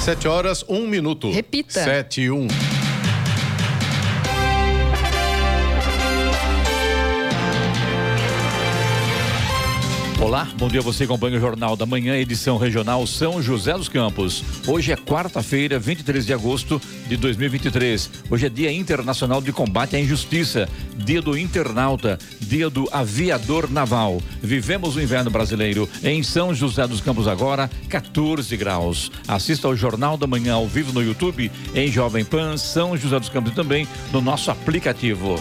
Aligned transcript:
Sete 0.00 0.28
horas, 0.28 0.64
um 0.68 0.86
minuto. 0.86 1.30
Repita. 1.32 1.82
Sete 1.82 2.20
e 2.22 2.30
um. 2.30 2.46
Olá, 10.26 10.48
bom 10.58 10.66
dia 10.66 10.82
você 10.82 11.04
acompanha 11.04 11.36
o 11.36 11.40
Jornal 11.40 11.76
da 11.76 11.86
Manhã, 11.86 12.16
edição 12.16 12.58
regional 12.58 13.06
São 13.06 13.40
José 13.40 13.72
dos 13.74 13.88
Campos. 13.88 14.42
Hoje 14.66 14.90
é 14.90 14.96
quarta-feira, 14.96 15.78
23 15.78 16.26
de 16.26 16.32
agosto 16.34 16.82
de 17.06 17.16
2023. 17.16 18.10
Hoje 18.28 18.46
é 18.46 18.48
Dia 18.48 18.72
Internacional 18.72 19.40
de 19.40 19.52
Combate 19.52 19.94
à 19.94 20.00
Injustiça, 20.00 20.68
Dia 20.96 21.22
do 21.22 21.38
Internauta, 21.38 22.18
Dia 22.40 22.68
do 22.68 22.88
Aviador 22.90 23.70
Naval. 23.70 24.20
Vivemos 24.42 24.96
o 24.96 25.00
inverno 25.00 25.30
brasileiro 25.30 25.88
em 26.02 26.24
São 26.24 26.52
José 26.52 26.84
dos 26.88 27.00
Campos 27.00 27.28
agora, 27.28 27.70
14 27.88 28.56
graus. 28.56 29.12
Assista 29.28 29.68
ao 29.68 29.76
Jornal 29.76 30.16
da 30.16 30.26
Manhã 30.26 30.54
ao 30.54 30.66
vivo 30.66 30.92
no 30.92 31.04
YouTube, 31.04 31.52
em 31.72 31.86
Jovem 31.86 32.24
Pan, 32.24 32.56
São 32.56 32.96
José 32.96 33.20
dos 33.20 33.28
Campos 33.28 33.52
e 33.52 33.54
também 33.54 33.86
no 34.12 34.20
nosso 34.20 34.50
aplicativo. 34.50 35.36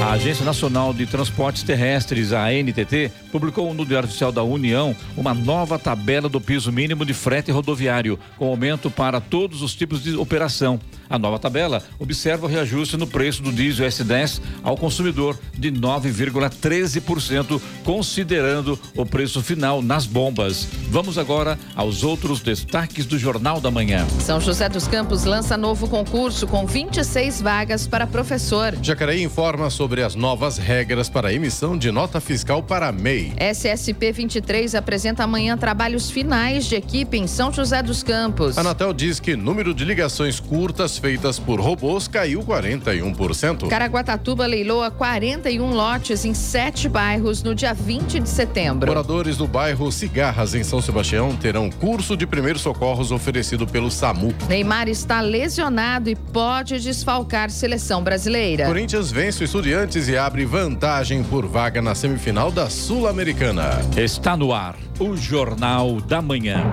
A 0.00 0.12
Agência 0.12 0.44
Nacional 0.44 0.92
de 0.92 1.06
Transportes 1.06 1.62
Terrestres, 1.62 2.32
a 2.32 2.44
ANTT, 2.44 3.10
publicou 3.32 3.72
no 3.72 3.84
Diário 3.84 4.06
Oficial 4.06 4.30
da 4.30 4.42
União 4.42 4.94
uma 5.16 5.32
nova 5.32 5.78
tabela 5.78 6.28
do 6.28 6.40
piso 6.40 6.70
mínimo 6.70 7.04
de 7.04 7.14
frete 7.14 7.50
rodoviário, 7.50 8.18
com 8.36 8.46
aumento 8.46 8.90
para 8.90 9.20
todos 9.20 9.62
os 9.62 9.74
tipos 9.74 10.02
de 10.02 10.14
operação. 10.14 10.78
A 11.08 11.18
nova 11.18 11.38
tabela 11.38 11.82
observa 11.98 12.46
o 12.46 12.48
reajuste 12.48 12.96
no 12.96 13.06
preço 13.06 13.42
do 13.42 13.52
diesel 13.52 13.86
S10 13.86 14.40
ao 14.62 14.76
consumidor 14.76 15.38
de 15.56 15.70
9,13%, 15.70 17.60
considerando 17.84 18.78
o 18.94 19.06
preço 19.06 19.42
final 19.42 19.80
nas 19.80 20.06
bombas. 20.06 20.66
Vamos 20.88 21.18
agora 21.18 21.58
aos 21.74 22.02
outros 22.02 22.40
destaques 22.40 23.06
do 23.06 23.18
Jornal 23.18 23.60
da 23.60 23.70
Manhã. 23.70 24.06
São 24.20 24.40
José 24.40 24.68
dos 24.68 24.88
Campos 24.88 25.24
lança 25.24 25.56
novo 25.56 25.88
concurso 25.88 26.46
com 26.46 26.66
26 26.66 27.40
vagas 27.40 27.86
para 27.86 28.06
professor. 28.06 28.74
Jacareí 28.82 29.22
informa 29.22 29.70
sobre 29.70 30.02
as 30.02 30.14
novas 30.14 30.58
regras 30.58 31.08
para 31.08 31.32
emissão 31.32 31.76
de 31.78 31.90
nota 31.90 32.20
fiscal 32.20 32.62
para 32.62 32.88
a 32.88 32.92
MEI. 32.92 33.32
SSP 33.38 34.12
23 34.12 34.74
apresenta 34.74 35.24
amanhã 35.24 35.56
trabalhos 35.56 36.10
finais 36.10 36.66
de 36.66 36.74
equipe 36.74 37.16
em 37.16 37.26
São 37.26 37.52
José 37.52 37.82
dos 37.82 38.02
Campos. 38.02 38.58
A 38.58 38.60
Anatel 38.60 38.92
diz 38.92 39.20
que 39.20 39.36
número 39.36 39.72
de 39.74 39.84
ligações 39.84 40.40
curtas 40.40 40.95
feitas 40.98 41.38
por 41.38 41.60
robôs 41.60 42.08
caiu 42.08 42.42
41%. 42.42 43.68
Caraguatatuba 43.68 44.46
leiloa 44.46 44.90
41 44.90 45.72
lotes 45.72 46.24
em 46.24 46.34
sete 46.34 46.88
bairros 46.88 47.42
no 47.42 47.54
dia 47.54 47.74
20 47.74 48.20
de 48.20 48.28
setembro. 48.28 48.88
Moradores 48.88 49.36
do 49.36 49.46
bairro 49.46 49.90
Cigarras, 49.90 50.54
em 50.54 50.64
São 50.64 50.80
Sebastião, 50.80 51.34
terão 51.36 51.70
curso 51.70 52.16
de 52.16 52.26
primeiros 52.26 52.62
socorros 52.62 53.10
oferecido 53.10 53.66
pelo 53.66 53.90
SAMU. 53.90 54.34
Neymar 54.48 54.88
está 54.88 55.20
lesionado 55.20 56.08
e 56.10 56.16
pode 56.16 56.80
desfalcar 56.80 57.50
seleção 57.50 58.02
brasileira. 58.02 58.66
Corinthians 58.66 59.10
vence 59.10 59.42
o 59.42 59.44
Estudiantes 59.44 60.08
e 60.08 60.16
abre 60.16 60.44
vantagem 60.44 61.22
por 61.24 61.46
vaga 61.46 61.80
na 61.80 61.94
semifinal 61.94 62.50
da 62.50 62.68
Sul-Americana. 62.68 63.80
Está 63.96 64.36
no 64.36 64.52
ar 64.52 64.76
o 64.98 65.16
Jornal 65.16 66.00
da 66.00 66.22
Manhã. 66.22 66.72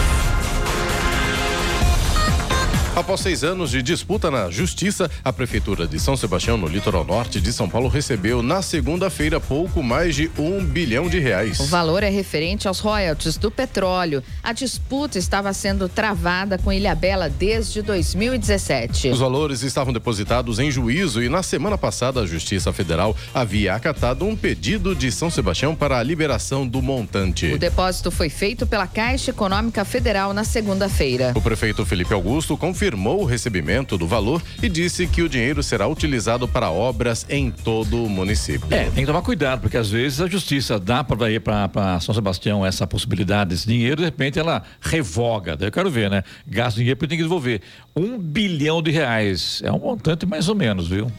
Após 2.94 3.22
seis 3.22 3.42
anos 3.42 3.72
de 3.72 3.82
disputa 3.82 4.30
na 4.30 4.50
Justiça, 4.50 5.10
a 5.24 5.32
Prefeitura 5.32 5.88
de 5.88 5.98
São 5.98 6.18
Sebastião, 6.18 6.58
no 6.58 6.68
litoral 6.68 7.06
norte 7.06 7.40
de 7.40 7.54
São 7.54 7.70
Paulo, 7.70 7.88
recebeu 7.88 8.44
na 8.44 8.62
segunda-feira 8.62 9.40
pouco 9.40 9.82
mais 9.82 10.14
de 10.14 10.30
um 10.38 10.62
bilhão 10.64 11.08
de 11.08 11.18
reais. 11.18 11.58
O 11.62 11.66
valor 11.68 12.04
é 12.04 12.10
referente 12.10 12.68
aos 12.68 12.80
royalties 12.80 13.38
do 13.38 13.50
petróleo. 13.50 14.22
A 14.44 14.52
disputa 14.52 15.18
estava 15.18 15.54
sendo 15.54 15.88
travada 15.88 16.58
com 16.58 16.72
Ilhabela 16.72 17.30
desde 17.30 17.82
2017. 17.82 19.08
Os 19.08 19.20
valores 19.20 19.64
estavam 19.64 19.94
depositados 19.94 20.60
em 20.60 20.70
juízo 20.70 21.24
e 21.24 21.30
na 21.30 21.42
semana 21.42 21.78
passada 21.78 22.20
a 22.20 22.26
Justiça 22.26 22.74
Federal 22.74 23.16
havia 23.34 23.74
acatado 23.74 24.26
um 24.26 24.36
pedido 24.36 24.94
de 24.94 25.14
São 25.14 25.30
Sebastião 25.30 25.74
para 25.74 25.98
a 25.98 26.04
liberação 26.04 26.68
do 26.68 26.82
montante. 26.82 27.54
O 27.54 27.58
depósito 27.58 28.12
foi 28.12 28.28
feito 28.28 28.68
pela 28.68 28.86
Caixa 28.86 29.32
Econômica 29.32 29.86
Federal 29.86 30.34
na 30.34 30.44
segunda-feira. 30.44 31.32
O 31.34 31.42
prefeito 31.42 31.86
Felipe 31.86 32.14
Augusto 32.14 32.58
confirmou 32.58 32.82
o 32.96 33.26
recebimento 33.26 33.98
do 33.98 34.08
valor 34.08 34.42
e 34.62 34.70
disse 34.70 35.08
que 35.08 35.22
o 35.22 35.30
dinheiro 35.30 35.62
será 35.62 35.88
utilizado 35.88 36.48
para 36.48 36.70
obras 36.70 37.26
em 37.30 37.52
todo 37.52 38.04
o 38.04 38.10
município. 38.10 38.68
É, 38.72 38.86
tem 38.86 39.04
que 39.04 39.06
tomar 39.06 39.22
cuidado, 39.22 39.62
porque 39.62 39.78
às 39.78 39.90
vezes 39.90 40.22
a 40.22 40.28
justiça 40.28 40.80
dá 40.80 41.04
para 41.04 41.32
ir 41.32 41.42
para 41.42 42.00
São 42.00 42.14
Sebastião 42.14 42.66
essa 42.66 42.86
possibilidade 42.88 43.52
desse 43.52 43.68
dinheiro, 43.68 43.98
de 43.98 44.04
repente 44.04 44.40
ela 44.40 44.64
revoga. 44.80 45.56
Daí 45.56 45.68
eu 45.68 45.72
quero 45.72 45.90
ver, 45.90 46.10
né? 46.10 46.24
Gasta 46.48 46.78
dinheiro 46.78 46.98
porque 46.98 47.10
tem 47.10 47.18
que 47.18 47.24
devolver. 47.24 47.62
Um 47.96 48.18
bilhão 48.18 48.82
de 48.82 48.92
reais. 48.92 49.62
É 49.64 49.72
um 49.72 49.80
montante 49.80 50.26
mais 50.26 50.50
ou 50.50 50.56
menos, 50.56 50.88
viu? 50.88 51.12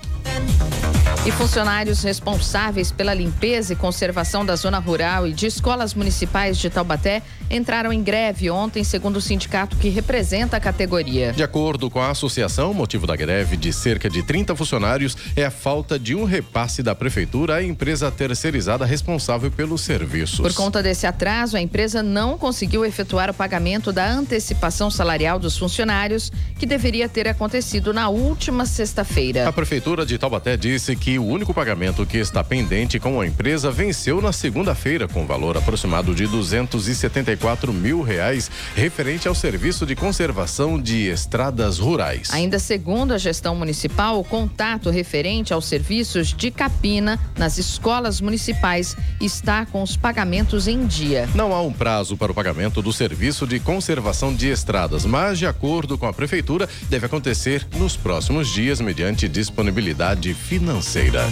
E 1.24 1.30
funcionários 1.30 2.02
responsáveis 2.02 2.90
pela 2.90 3.14
limpeza 3.14 3.72
e 3.74 3.76
conservação 3.76 4.44
da 4.44 4.56
zona 4.56 4.80
rural 4.80 5.28
e 5.28 5.32
de 5.32 5.46
escolas 5.46 5.94
municipais 5.94 6.58
de 6.58 6.68
Taubaté 6.68 7.22
entraram 7.52 7.92
em 7.92 8.02
greve 8.02 8.50
ontem, 8.50 8.82
segundo 8.82 9.16
o 9.16 9.20
sindicato 9.20 9.76
que 9.76 9.90
representa 9.90 10.56
a 10.56 10.60
categoria. 10.60 11.32
De 11.32 11.42
acordo 11.42 11.90
com 11.90 12.00
a 12.00 12.10
associação, 12.10 12.70
o 12.70 12.74
motivo 12.74 13.06
da 13.06 13.14
greve 13.14 13.56
de 13.56 13.72
cerca 13.72 14.08
de 14.08 14.22
30 14.22 14.56
funcionários 14.56 15.16
é 15.36 15.44
a 15.44 15.50
falta 15.50 15.98
de 15.98 16.14
um 16.14 16.24
repasse 16.24 16.82
da 16.82 16.94
prefeitura 16.94 17.56
à 17.56 17.62
empresa 17.62 18.10
terceirizada 18.10 18.86
responsável 18.86 19.50
pelos 19.50 19.82
serviços. 19.82 20.40
Por 20.40 20.54
conta 20.54 20.82
desse 20.82 21.06
atraso, 21.06 21.56
a 21.56 21.60
empresa 21.60 22.02
não 22.02 22.38
conseguiu 22.38 22.84
efetuar 22.86 23.28
o 23.28 23.34
pagamento 23.34 23.92
da 23.92 24.10
antecipação 24.10 24.90
salarial 24.90 25.38
dos 25.38 25.58
funcionários, 25.58 26.32
que 26.58 26.64
deveria 26.64 27.08
ter 27.08 27.28
acontecido 27.28 27.92
na 27.92 28.08
última 28.08 28.64
sexta-feira. 28.64 29.46
A 29.46 29.52
prefeitura 29.52 30.06
de 30.06 30.16
Taubaté 30.16 30.56
disse 30.56 30.96
que 30.96 31.18
o 31.18 31.26
único 31.26 31.52
pagamento 31.52 32.06
que 32.06 32.16
está 32.16 32.42
pendente 32.42 32.98
com 32.98 33.20
a 33.20 33.26
empresa 33.26 33.70
venceu 33.70 34.22
na 34.22 34.32
segunda-feira, 34.32 35.06
com 35.06 35.26
valor 35.26 35.56
aproximado 35.58 36.14
de 36.14 36.26
274 36.26 37.41
mil 37.72 38.02
reais, 38.02 38.50
referente 38.74 39.26
ao 39.26 39.34
serviço 39.34 39.84
de 39.84 39.96
conservação 39.96 40.80
de 40.80 41.08
estradas 41.08 41.78
rurais. 41.78 42.30
Ainda 42.32 42.58
segundo 42.58 43.12
a 43.12 43.18
gestão 43.18 43.54
municipal, 43.54 44.20
o 44.20 44.24
contato 44.24 44.90
referente 44.90 45.52
aos 45.52 45.66
serviços 45.66 46.32
de 46.32 46.50
capina 46.50 47.18
nas 47.36 47.58
escolas 47.58 48.20
municipais 48.20 48.96
está 49.20 49.66
com 49.66 49.82
os 49.82 49.96
pagamentos 49.96 50.68
em 50.68 50.86
dia. 50.86 51.28
Não 51.34 51.52
há 51.52 51.60
um 51.60 51.72
prazo 51.72 52.16
para 52.16 52.30
o 52.30 52.34
pagamento 52.34 52.80
do 52.80 52.92
serviço 52.92 53.46
de 53.46 53.58
conservação 53.58 54.34
de 54.34 54.48
estradas, 54.48 55.04
mas, 55.04 55.38
de 55.38 55.46
acordo 55.46 55.98
com 55.98 56.06
a 56.06 56.12
prefeitura, 56.12 56.68
deve 56.88 57.06
acontecer 57.06 57.66
nos 57.76 57.96
próximos 57.96 58.48
dias 58.48 58.80
mediante 58.80 59.28
disponibilidade 59.28 60.32
financeira. 60.32 61.22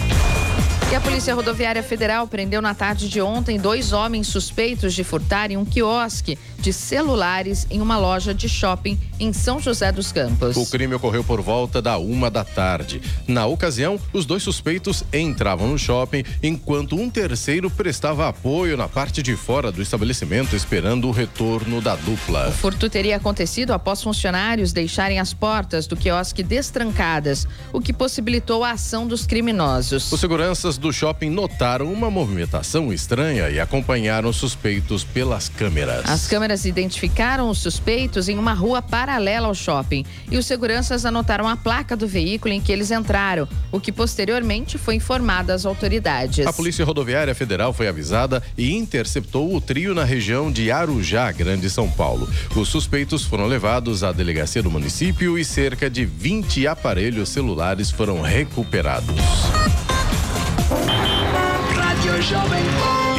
E 0.91 0.95
a 0.95 0.99
Polícia 0.99 1.33
Rodoviária 1.33 1.81
Federal 1.81 2.27
prendeu 2.27 2.61
na 2.61 2.75
tarde 2.75 3.07
de 3.07 3.21
ontem 3.21 3.57
dois 3.57 3.93
homens 3.93 4.27
suspeitos 4.27 4.93
de 4.93 5.05
furtarem 5.05 5.55
um 5.55 5.63
quiosque 5.63 6.37
de 6.59 6.73
celulares 6.73 7.65
em 7.71 7.79
uma 7.79 7.97
loja 7.97 8.33
de 8.33 8.49
shopping 8.49 8.99
em 9.17 9.31
São 9.31 9.59
José 9.59 9.89
dos 9.89 10.11
Campos. 10.11 10.57
O 10.57 10.69
crime 10.69 10.93
ocorreu 10.93 11.23
por 11.23 11.41
volta 11.41 11.81
da 11.81 11.97
uma 11.97 12.29
da 12.29 12.43
tarde. 12.43 13.01
Na 13.25 13.45
ocasião, 13.45 13.97
os 14.11 14.25
dois 14.25 14.43
suspeitos 14.43 15.03
entravam 15.13 15.69
no 15.69 15.79
shopping 15.79 16.23
enquanto 16.43 16.97
um 16.97 17.09
terceiro 17.09 17.69
prestava 17.69 18.27
apoio 18.27 18.75
na 18.75 18.89
parte 18.89 19.23
de 19.23 19.35
fora 19.35 19.71
do 19.71 19.81
estabelecimento, 19.81 20.57
esperando 20.57 21.07
o 21.07 21.11
retorno 21.11 21.81
da 21.81 21.95
dupla. 21.95 22.49
O 22.49 22.51
furto 22.51 22.89
teria 22.89 23.15
acontecido 23.15 23.71
após 23.71 24.03
funcionários 24.03 24.73
deixarem 24.73 25.19
as 25.19 25.33
portas 25.33 25.87
do 25.87 25.95
quiosque 25.95 26.43
destrancadas, 26.43 27.47
o 27.71 27.79
que 27.79 27.93
possibilitou 27.93 28.63
a 28.63 28.71
ação 28.71 29.07
dos 29.07 29.25
criminosos. 29.25 30.11
Os 30.11 30.19
seguranças 30.19 30.80
do 30.81 30.91
shopping 30.91 31.29
notaram 31.29 31.93
uma 31.93 32.09
movimentação 32.09 32.91
estranha 32.91 33.49
e 33.49 33.59
acompanharam 33.59 34.33
suspeitos 34.33 35.03
pelas 35.03 35.47
câmeras. 35.47 36.09
As 36.09 36.27
câmeras 36.27 36.65
identificaram 36.65 37.49
os 37.49 37.59
suspeitos 37.59 38.27
em 38.27 38.37
uma 38.37 38.53
rua 38.53 38.81
paralela 38.81 39.47
ao 39.47 39.53
shopping 39.53 40.03
e 40.29 40.37
os 40.37 40.45
seguranças 40.45 41.05
anotaram 41.05 41.47
a 41.47 41.55
placa 41.55 41.95
do 41.95 42.07
veículo 42.07 42.53
em 42.53 42.59
que 42.59 42.71
eles 42.71 42.91
entraram, 42.91 43.47
o 43.71 43.79
que 43.79 43.91
posteriormente 43.91 44.77
foi 44.77 44.95
informado 44.95 45.51
às 45.51 45.65
autoridades. 45.65 46.45
A 46.45 46.51
Polícia 46.51 46.83
Rodoviária 46.83 47.35
Federal 47.35 47.71
foi 47.71 47.87
avisada 47.87 48.41
e 48.57 48.75
interceptou 48.75 49.55
o 49.55 49.61
trio 49.61 49.93
na 49.93 50.03
região 50.03 50.51
de 50.51 50.71
Arujá, 50.71 51.31
Grande 51.31 51.69
São 51.69 51.89
Paulo. 51.89 52.27
Os 52.55 52.67
suspeitos 52.67 53.23
foram 53.23 53.45
levados 53.45 54.03
à 54.03 54.11
delegacia 54.11 54.63
do 54.63 54.71
município 54.71 55.37
e 55.37 55.45
cerca 55.45 55.89
de 55.89 56.03
20 56.03 56.65
aparelhos 56.65 57.29
celulares 57.29 57.91
foram 57.91 58.21
recuperados. 58.21 59.15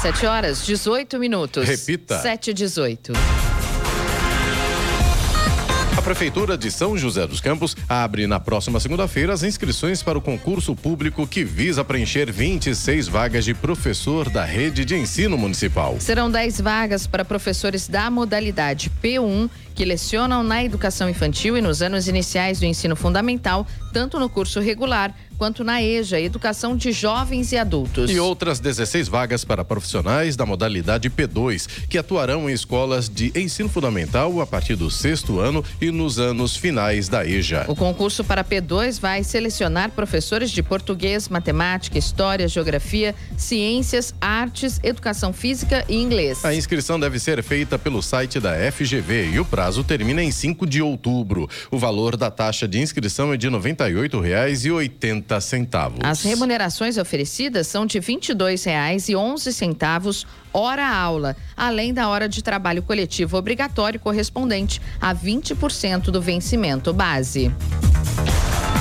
7 0.00 0.26
horas 0.26 0.64
18 0.64 1.18
minutos. 1.18 1.68
Repita. 1.68 2.22
7 2.22 2.52
e 2.52 2.54
18. 2.54 3.12
A 6.06 6.08
Prefeitura 6.08 6.56
de 6.56 6.70
São 6.70 6.96
José 6.96 7.26
dos 7.26 7.40
Campos 7.40 7.76
abre 7.88 8.28
na 8.28 8.38
próxima 8.38 8.78
segunda-feira 8.78 9.32
as 9.32 9.42
inscrições 9.42 10.04
para 10.04 10.16
o 10.16 10.22
concurso 10.22 10.76
público 10.76 11.26
que 11.26 11.42
visa 11.42 11.84
preencher 11.84 12.30
26 12.30 13.08
vagas 13.08 13.44
de 13.44 13.52
professor 13.52 14.30
da 14.30 14.44
rede 14.44 14.84
de 14.84 14.94
ensino 14.94 15.36
municipal. 15.36 15.96
Serão 15.98 16.30
10 16.30 16.60
vagas 16.60 17.08
para 17.08 17.24
professores 17.24 17.88
da 17.88 18.08
modalidade 18.08 18.88
P1 19.02 19.50
que 19.76 19.84
lecionam 19.84 20.42
na 20.42 20.64
educação 20.64 21.08
infantil 21.08 21.56
e 21.56 21.60
nos 21.60 21.82
anos 21.82 22.08
iniciais 22.08 22.58
do 22.58 22.64
ensino 22.64 22.96
fundamental, 22.96 23.66
tanto 23.92 24.18
no 24.18 24.28
curso 24.28 24.58
regular 24.58 25.14
quanto 25.36 25.62
na 25.62 25.82
EJA, 25.82 26.18
Educação 26.18 26.74
de 26.74 26.90
Jovens 26.92 27.52
e 27.52 27.58
Adultos. 27.58 28.10
E 28.10 28.18
outras 28.18 28.58
16 28.58 29.06
vagas 29.06 29.44
para 29.44 29.62
profissionais 29.62 30.34
da 30.34 30.46
modalidade 30.46 31.10
P2, 31.10 31.68
que 31.90 31.98
atuarão 31.98 32.48
em 32.48 32.54
escolas 32.54 33.06
de 33.06 33.30
ensino 33.38 33.68
fundamental 33.68 34.40
a 34.40 34.46
partir 34.46 34.76
do 34.76 34.90
sexto 34.90 35.38
ano 35.38 35.62
e 35.78 35.90
nos 35.90 36.18
anos 36.18 36.56
finais 36.56 37.08
da 37.08 37.26
EJA. 37.26 37.66
O 37.68 37.76
concurso 37.76 38.24
para 38.24 38.42
P2 38.42 38.98
vai 38.98 39.22
selecionar 39.22 39.90
professores 39.90 40.50
de 40.50 40.62
português, 40.62 41.28
matemática, 41.28 41.98
história, 41.98 42.48
geografia, 42.48 43.14
ciências, 43.36 44.14
artes, 44.18 44.80
educação 44.82 45.34
física 45.34 45.84
e 45.86 45.96
inglês. 45.96 46.44
A 46.46 46.54
inscrição 46.54 46.98
deve 46.98 47.18
ser 47.18 47.42
feita 47.42 47.78
pelo 47.78 48.02
site 48.02 48.40
da 48.40 48.54
FGV 48.72 49.32
e 49.34 49.40
o 49.40 49.44
prazo 49.44 49.65
termina 49.84 50.22
em 50.22 50.30
5 50.30 50.66
de 50.66 50.82
outubro. 50.82 51.48
O 51.70 51.78
valor 51.78 52.16
da 52.16 52.30
taxa 52.30 52.68
de 52.68 52.80
inscrição 52.80 53.32
é 53.32 53.36
de 53.36 53.48
R$ 53.48 53.56
98,80 53.56 55.40
centavos. 55.40 55.98
As 56.02 56.22
remunerações 56.22 56.96
oferecidas 56.96 57.66
são 57.66 57.84
de 57.86 57.98
R$ 57.98 58.06
22,11 58.06 60.26
hora 60.52 60.88
aula, 60.88 61.36
além 61.56 61.92
da 61.92 62.08
hora 62.08 62.28
de 62.28 62.40
trabalho 62.42 62.82
coletivo 62.82 63.36
obrigatório 63.36 64.00
correspondente 64.00 64.80
a 65.00 65.14
20% 65.14 66.04
do 66.04 66.22
vencimento 66.22 66.92
base. 66.92 67.52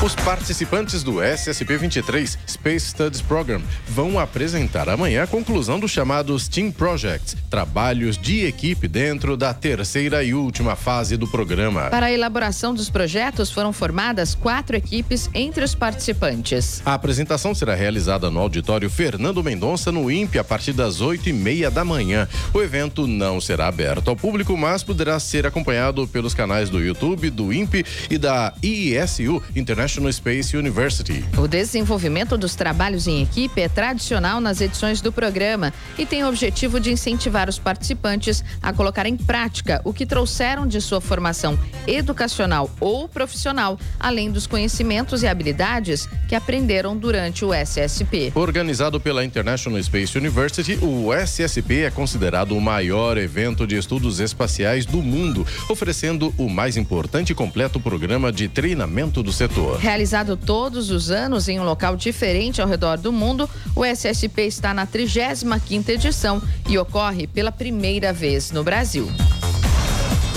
Os 0.04 0.14
participantes 0.14 1.02
do 1.02 1.24
SSP 1.24 1.78
23 1.78 2.38
Space 2.48 2.88
Studies 2.88 3.22
Program 3.22 3.62
vão 3.88 4.20
apresentar 4.20 4.90
amanhã 4.90 5.24
a 5.24 5.28
conclusão 5.28 5.80
dos 5.80 5.90
chamados 5.90 6.48
Team 6.48 6.70
Projects, 6.70 7.36
trabalhos 7.50 8.18
de 8.18 8.46
equipe 8.46 8.88
dentro 8.88 9.38
da 9.38 9.54
terceira 9.54 10.24
e 10.24 10.34
última 10.34 10.76
fase 10.76 11.18
do 11.18 11.28
programa. 11.28 11.90
Para 11.90 12.08
a 12.08 12.12
elaboração 12.12 12.74
dos 12.74 12.90
projetos 12.90 13.50
foram 13.50 13.72
formadas 13.72 14.36
quatro 14.36 14.76
equipes 14.76 15.30
entre 15.34 15.64
os 15.64 15.74
participantes. 15.74 16.84
A 16.86 16.94
apresentação 16.94 17.56
será 17.56 17.74
realizada 17.74 18.30
no 18.30 18.40
auditório 18.40 18.90
Fernando 18.90 19.44
Mendonça 19.44 19.92
no 19.92 20.12
INPE 20.12 20.38
a 20.38 20.44
partir 20.44 20.74
das 20.74 21.02
oito 21.02 21.30
e 21.30 21.34
meia 21.34 21.72
da 21.72 21.86
manhã. 21.86 22.28
O 22.54 22.62
evento 22.62 23.08
não 23.08 23.40
será 23.42 23.68
aberto 23.68 24.10
ao 24.10 24.16
público, 24.16 24.56
mas 24.58 24.84
poderá 24.84 25.20
ser 25.20 25.48
acompanhado 25.48 26.06
pelos 26.08 26.34
canais 26.34 26.70
do 26.70 26.84
YouTube, 26.84 27.30
do 27.30 27.52
INPE 27.52 27.86
e 28.10 28.18
da 28.18 28.54
IESU 28.62 29.42
International 29.56 29.85
Space 30.12 30.58
University. 30.58 31.24
O 31.38 31.48
desenvolvimento 31.48 32.38
dos 32.38 32.56
trabalhos 32.56 33.08
em 33.08 33.22
equipe 33.22 33.62
é 33.62 33.70
tradicional 33.70 34.42
nas 34.42 34.62
edições 34.62 35.02
do 35.02 35.12
programa 35.12 35.74
e 35.98 36.06
tem 36.06 36.24
o 36.24 36.28
objetivo 36.28 36.80
de 36.80 36.92
incentivar 36.92 37.48
os 37.48 37.60
participantes 37.60 38.44
a 38.62 38.74
colocar 38.74 39.06
em 39.06 39.16
prática 39.16 39.82
o 39.84 39.94
que 39.94 40.06
trouxeram 40.06 40.68
de 40.68 40.82
sua 40.82 41.00
formação 41.00 41.58
educacional 41.88 42.70
ou 42.80 43.08
profissional, 43.08 43.80
além 44.00 44.32
dos 44.32 44.48
conhecimentos 44.48 45.24
e 45.24 45.28
habilidades 45.28 46.10
que 46.28 46.36
aprenderam 46.36 46.98
durante 46.98 47.46
o 47.46 47.54
SSP. 47.54 48.32
Organizado 48.34 49.00
pela 49.00 49.24
International 49.24 49.82
Space 49.82 50.18
University, 50.18 50.80
o 50.82 51.14
SSP 51.14 51.84
é 51.84 51.92
considerado 51.92 52.58
o 52.58 52.62
maior 52.62 53.18
evento 53.18 53.68
de 53.68 53.78
estudos 53.78 54.20
espaciais 54.20 54.86
do 54.86 54.98
mundo, 54.98 55.46
oferecendo 55.70 56.34
o 56.38 56.50
mais 56.50 56.78
importante 56.78 57.32
e 57.32 57.36
completo 57.36 57.80
programa 57.80 58.32
de 58.32 58.48
treinamento 58.48 59.22
do 59.22 59.32
setor. 59.32 59.75
Realizado 59.80 60.38
todos 60.38 60.90
os 60.90 61.12
anos 61.12 61.48
em 61.48 61.60
um 61.60 61.64
local 61.64 61.96
diferente 61.96 62.62
ao 62.62 62.68
redor 62.68 62.98
do 62.98 63.12
mundo, 63.12 63.50
o 63.76 63.84
SSP 63.86 64.44
está 64.44 64.74
na 64.74 64.88
35ª 64.88 65.90
edição 65.90 66.42
e 66.68 66.78
ocorre 66.78 67.28
pela 67.28 67.52
primeira 67.52 68.12
vez 68.14 68.52
no 68.52 68.64
Brasil. 68.64 69.10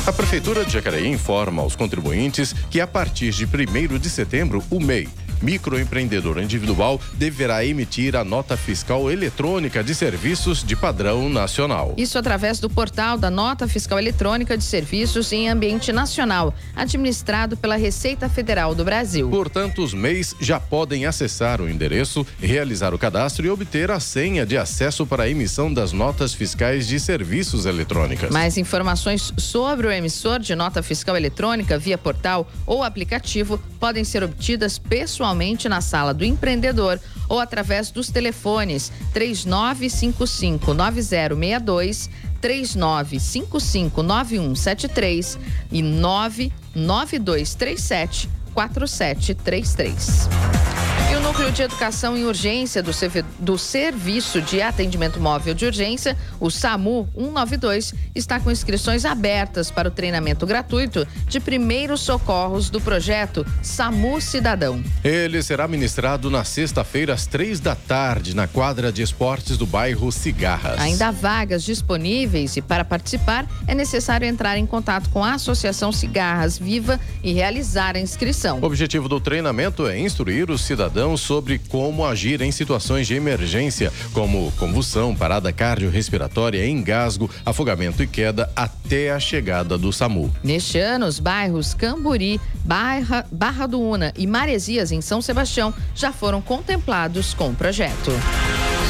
A 0.06 0.12
Prefeitura 0.12 0.64
de 0.64 0.72
Jacareí 0.72 1.06
informa 1.06 1.62
aos 1.62 1.76
contribuintes 1.76 2.54
que 2.70 2.80
a 2.80 2.86
partir 2.86 3.30
de 3.30 3.44
1 3.44 3.98
de 3.98 4.08
setembro, 4.08 4.64
o 4.70 4.80
MEI 4.80 5.08
microempreendedor 5.40 6.38
individual 6.38 7.00
deverá 7.14 7.64
emitir 7.64 8.16
a 8.16 8.24
nota 8.24 8.56
fiscal 8.56 9.10
eletrônica 9.10 9.84
de 9.84 9.94
serviços 9.94 10.64
de 10.64 10.74
padrão 10.74 11.28
nacional. 11.28 11.94
Isso 11.96 12.18
através 12.18 12.58
do 12.58 12.68
portal 12.68 13.16
da 13.16 13.30
Nota 13.30 13.68
Fiscal 13.68 13.98
Eletrônica 13.98 14.56
de 14.56 14.64
Serviços 14.64 15.32
em 15.32 15.48
Ambiente 15.48 15.92
Nacional, 15.92 16.54
administrado 16.74 17.56
pela 17.56 17.76
Receita 17.76 18.28
Federal 18.28 18.74
do 18.74 18.84
Brasil. 18.84 19.28
Portanto, 19.30 19.82
os 19.82 19.94
MEIs 19.94 20.34
já 20.40 20.58
podem 20.58 21.06
acessar 21.06 21.60
o 21.60 21.68
endereço, 21.68 22.26
realizar 22.40 22.92
o 22.92 22.98
cadastro 22.98 23.46
e 23.46 23.50
obter 23.50 23.90
a 23.90 24.00
senha 24.00 24.44
de 24.44 24.56
acesso 24.56 25.06
para 25.06 25.24
a 25.24 25.28
emissão 25.28 25.72
das 25.72 25.92
notas 25.92 26.34
fiscais 26.34 26.86
de 26.88 26.98
serviços 26.98 27.66
eletrônicas. 27.66 28.30
Mais 28.30 28.56
informações 28.56 29.32
sobre 29.36 29.86
o 29.86 29.92
emissor 29.92 30.40
de 30.40 30.54
nota 30.54 30.82
fiscal 30.82 31.16
eletrônica 31.16 31.78
via 31.78 31.98
portal 31.98 32.50
ou 32.66 32.82
aplicativo 32.82 33.60
podem 33.78 34.04
ser 34.04 34.22
obtidas 34.22 34.78
pessoalmente 34.78 35.27
pessoalmente 35.28 35.68
na 35.68 35.80
sala 35.80 36.14
do 36.14 36.24
empreendedor 36.24 36.98
ou 37.28 37.38
através 37.38 37.90
dos 37.90 38.08
telefones 38.08 38.90
3955 39.12 40.72
9062, 40.72 42.08
3955 42.40 44.02
9173 44.02 45.38
e 45.70 45.82
99237 45.82 48.30
4733. 48.54 50.87
E 51.10 51.14
o 51.14 51.20
Núcleo 51.20 51.50
de 51.50 51.62
Educação 51.62 52.18
em 52.18 52.26
Urgência 52.26 52.82
do, 52.82 52.90
do 53.38 53.56
Serviço 53.56 54.42
de 54.42 54.60
Atendimento 54.60 55.18
Móvel 55.18 55.54
de 55.54 55.64
Urgência, 55.64 56.14
o 56.38 56.50
SAMU 56.50 57.08
192, 57.14 57.94
está 58.14 58.38
com 58.38 58.50
inscrições 58.50 59.06
abertas 59.06 59.70
para 59.70 59.88
o 59.88 59.90
treinamento 59.90 60.44
gratuito 60.46 61.08
de 61.26 61.40
primeiros 61.40 62.02
socorros 62.02 62.68
do 62.68 62.78
projeto 62.78 63.46
SAMU 63.62 64.20
Cidadão. 64.20 64.84
Ele 65.02 65.42
será 65.42 65.66
ministrado 65.66 66.30
na 66.30 66.44
sexta-feira, 66.44 67.14
às 67.14 67.26
três 67.26 67.58
da 67.58 67.74
tarde, 67.74 68.36
na 68.36 68.46
quadra 68.46 68.92
de 68.92 69.00
esportes 69.00 69.56
do 69.56 69.64
bairro 69.64 70.12
Cigarras. 70.12 70.78
Ainda 70.78 71.08
há 71.08 71.10
vagas 71.10 71.64
disponíveis 71.64 72.54
e, 72.58 72.60
para 72.60 72.84
participar, 72.84 73.46
é 73.66 73.74
necessário 73.74 74.28
entrar 74.28 74.58
em 74.58 74.66
contato 74.66 75.08
com 75.08 75.24
a 75.24 75.32
Associação 75.32 75.90
Cigarras 75.90 76.58
Viva 76.58 77.00
e 77.24 77.32
realizar 77.32 77.96
a 77.96 77.98
inscrição. 77.98 78.58
O 78.60 78.66
objetivo 78.66 79.08
do 79.08 79.18
treinamento 79.18 79.86
é 79.86 79.98
instruir 79.98 80.50
os 80.50 80.60
cidadãos 80.60 80.97
cidadão 80.98 81.16
sobre 81.16 81.60
como 81.68 82.04
agir 82.04 82.40
em 82.42 82.50
situações 82.50 83.06
de 83.06 83.14
emergência, 83.14 83.92
como 84.12 84.52
convulsão, 84.58 85.14
parada 85.14 85.52
cardiorrespiratória, 85.52 86.66
engasgo, 86.68 87.30
afogamento 87.46 88.02
e 88.02 88.06
queda, 88.06 88.50
até 88.56 89.12
a 89.12 89.20
chegada 89.20 89.78
do 89.78 89.92
SAMU. 89.92 90.32
Neste 90.42 90.78
ano, 90.78 91.06
os 91.06 91.20
bairros 91.20 91.72
Camburi, 91.72 92.40
Barra, 92.64 93.24
Barra 93.30 93.66
do 93.66 93.80
Una 93.80 94.12
e 94.16 94.26
Maresias, 94.26 94.90
em 94.90 95.00
São 95.00 95.22
Sebastião, 95.22 95.72
já 95.94 96.12
foram 96.12 96.42
contemplados 96.42 97.32
com 97.32 97.50
o 97.50 97.54
projeto. 97.54 98.10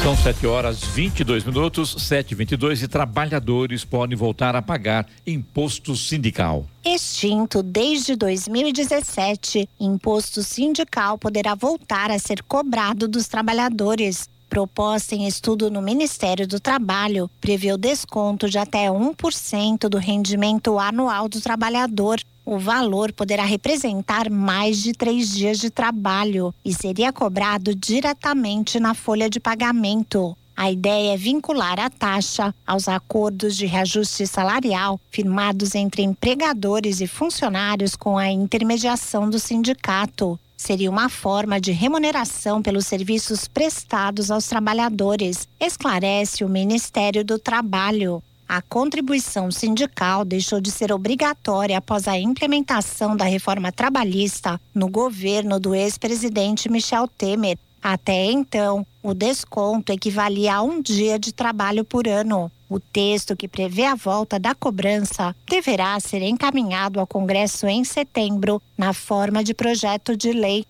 São 0.01 0.15
7 0.15 0.47
horas 0.47 0.81
22 0.81 1.43
minutos, 1.43 1.93
7 1.99 2.31
e 2.31 2.35
22 2.35 2.83
e 2.83 2.87
trabalhadores 2.87 3.83
podem 3.83 4.17
voltar 4.17 4.55
a 4.55 4.61
pagar 4.61 5.05
imposto 5.27 5.93
sindical. 5.93 6.65
Extinto 6.85 7.61
desde 7.61 8.15
2017, 8.15 9.67
imposto 9.77 10.41
sindical 10.41 11.17
poderá 11.17 11.53
voltar 11.53 12.11
a 12.11 12.17
ser 12.17 12.41
cobrado 12.43 13.09
dos 13.09 13.27
trabalhadores. 13.27 14.29
Proposta 14.49 15.13
em 15.13 15.27
estudo 15.27 15.69
no 15.69 15.81
Ministério 15.81 16.47
do 16.47 16.59
Trabalho 16.59 17.29
prevê 17.39 17.71
o 17.71 17.77
desconto 17.77 18.49
de 18.49 18.57
até 18.57 18.87
1% 18.87 19.87
do 19.87 19.97
rendimento 19.97 20.79
anual 20.79 21.29
do 21.29 21.39
trabalhador 21.39 22.19
o 22.51 22.57
valor 22.57 23.13
poderá 23.13 23.43
representar 23.43 24.27
mais 24.27 24.81
de 24.81 24.91
três 24.91 25.31
dias 25.31 25.59
de 25.59 25.69
trabalho 25.69 26.51
e 26.65 26.73
seria 26.73 27.13
cobrado 27.13 27.75
diretamente 27.75 28.79
na 28.79 28.95
folha 28.95 29.29
de 29.29 29.39
pagamento. 29.39 30.35
A 30.57 30.71
ideia 30.71 31.13
é 31.13 31.17
vincular 31.17 31.79
a 31.79 31.91
taxa 31.91 32.51
aos 32.65 32.87
acordos 32.87 33.55
de 33.55 33.67
reajuste 33.67 34.25
salarial 34.25 34.99
firmados 35.11 35.75
entre 35.75 36.01
empregadores 36.01 37.01
e 37.01 37.07
funcionários 37.07 37.95
com 37.95 38.17
a 38.17 38.31
intermediação 38.31 39.29
do 39.29 39.37
sindicato. 39.37 40.39
Seria 40.59 40.89
uma 40.89 41.07
forma 41.07 41.57
de 41.57 41.71
remuneração 41.71 42.61
pelos 42.61 42.85
serviços 42.85 43.47
prestados 43.47 44.29
aos 44.29 44.45
trabalhadores, 44.45 45.47
esclarece 45.57 46.43
o 46.43 46.49
Ministério 46.49 47.23
do 47.23 47.39
Trabalho. 47.39 48.21
A 48.45 48.61
contribuição 48.61 49.49
sindical 49.51 50.25
deixou 50.25 50.59
de 50.59 50.69
ser 50.69 50.91
obrigatória 50.91 51.77
após 51.77 52.09
a 52.09 52.19
implementação 52.19 53.15
da 53.15 53.23
reforma 53.23 53.71
trabalhista 53.71 54.59
no 54.75 54.89
governo 54.89 55.61
do 55.61 55.73
ex-presidente 55.73 56.69
Michel 56.69 57.07
Temer. 57.07 57.57
Até 57.81 58.25
então, 58.25 58.85
o 59.01 59.13
desconto 59.13 59.93
equivalia 59.93 60.55
a 60.55 60.61
um 60.61 60.81
dia 60.81 61.17
de 61.17 61.31
trabalho 61.31 61.85
por 61.85 62.05
ano. 62.05 62.51
O 62.69 62.79
texto 62.79 63.35
que 63.35 63.47
prevê 63.47 63.85
a 63.85 63.95
volta 63.95 64.39
da 64.39 64.53
cobrança 64.53 65.35
deverá 65.49 65.99
ser 65.99 66.21
encaminhado 66.21 66.99
ao 66.99 67.07
Congresso 67.07 67.65
em 67.65 67.83
setembro, 67.83 68.61
na 68.77 68.93
forma 68.93 69.43
de 69.43 69.55
projeto 69.55 70.15
de 70.15 70.31
lei. 70.31 70.65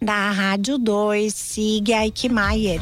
Da 0.00 0.30
Rádio 0.30 0.76
2, 0.76 1.32
siga 1.32 2.04
Eichmeier. 2.04 2.80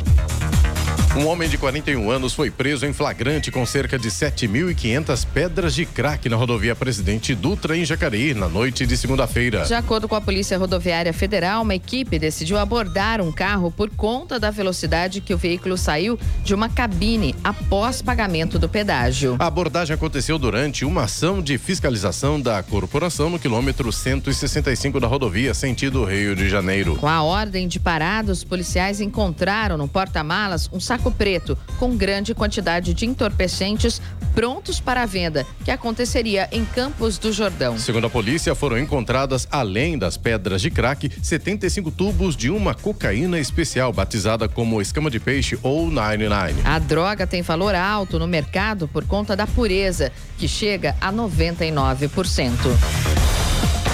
Um 1.16 1.28
homem 1.28 1.48
de 1.48 1.56
41 1.56 2.10
anos 2.10 2.34
foi 2.34 2.50
preso 2.50 2.84
em 2.84 2.92
flagrante 2.92 3.50
com 3.50 3.64
cerca 3.64 3.98
de 3.98 4.10
7.500 4.10 5.26
pedras 5.32 5.74
de 5.74 5.86
crack 5.86 6.28
na 6.28 6.36
rodovia 6.36 6.76
Presidente 6.76 7.34
Dutra, 7.34 7.74
em 7.74 7.86
Jacareí, 7.86 8.34
na 8.34 8.50
noite 8.50 8.84
de 8.84 8.98
segunda-feira. 8.98 9.64
De 9.64 9.72
acordo 9.72 10.06
com 10.06 10.14
a 10.14 10.20
Polícia 10.20 10.58
Rodoviária 10.58 11.14
Federal, 11.14 11.62
uma 11.62 11.74
equipe 11.74 12.18
decidiu 12.18 12.58
abordar 12.58 13.22
um 13.22 13.32
carro 13.32 13.70
por 13.70 13.88
conta 13.88 14.38
da 14.38 14.50
velocidade 14.50 15.22
que 15.22 15.32
o 15.32 15.38
veículo 15.38 15.78
saiu 15.78 16.18
de 16.44 16.54
uma 16.54 16.68
cabine 16.68 17.34
após 17.42 18.02
pagamento 18.02 18.58
do 18.58 18.68
pedágio. 18.68 19.36
A 19.38 19.46
abordagem 19.46 19.94
aconteceu 19.94 20.38
durante 20.38 20.84
uma 20.84 21.04
ação 21.04 21.40
de 21.40 21.56
fiscalização 21.56 22.38
da 22.38 22.62
corporação 22.62 23.30
no 23.30 23.38
quilômetro 23.38 23.90
165 23.90 25.00
da 25.00 25.06
rodovia, 25.06 25.54
sentido 25.54 26.04
Rio 26.04 26.36
de 26.36 26.46
Janeiro. 26.46 26.96
Com 26.96 27.08
a 27.08 27.22
ordem 27.22 27.66
de 27.66 27.80
parada, 27.80 28.30
os 28.30 28.44
policiais 28.44 29.00
encontraram 29.00 29.78
no 29.78 29.88
porta-malas 29.88 30.68
um 30.70 30.78
saco 30.78 31.05
preto 31.10 31.56
com 31.78 31.96
grande 31.96 32.34
quantidade 32.34 32.94
de 32.94 33.06
entorpecentes 33.06 34.00
prontos 34.34 34.80
para 34.80 35.02
a 35.02 35.06
venda, 35.06 35.46
que 35.64 35.70
aconteceria 35.70 36.46
em 36.52 36.64
Campos 36.64 37.16
do 37.16 37.32
Jordão. 37.32 37.78
Segundo 37.78 38.06
a 38.06 38.10
polícia, 38.10 38.54
foram 38.54 38.78
encontradas, 38.78 39.48
além 39.50 39.98
das 39.98 40.18
pedras 40.18 40.60
de 40.60 40.70
crack, 40.70 41.10
75 41.22 41.90
tubos 41.90 42.36
de 42.36 42.50
uma 42.50 42.74
cocaína 42.74 43.38
especial, 43.38 43.92
batizada 43.92 44.46
como 44.46 44.80
escama 44.80 45.10
de 45.10 45.18
peixe 45.18 45.58
ou 45.62 45.90
99. 45.90 46.54
A 46.64 46.78
droga 46.78 47.26
tem 47.26 47.40
valor 47.40 47.74
alto 47.74 48.18
no 48.18 48.26
mercado 48.26 48.86
por 48.86 49.06
conta 49.06 49.34
da 49.34 49.46
pureza, 49.46 50.12
que 50.36 50.46
chega 50.46 50.94
a 51.00 51.10
99%. 51.10 53.15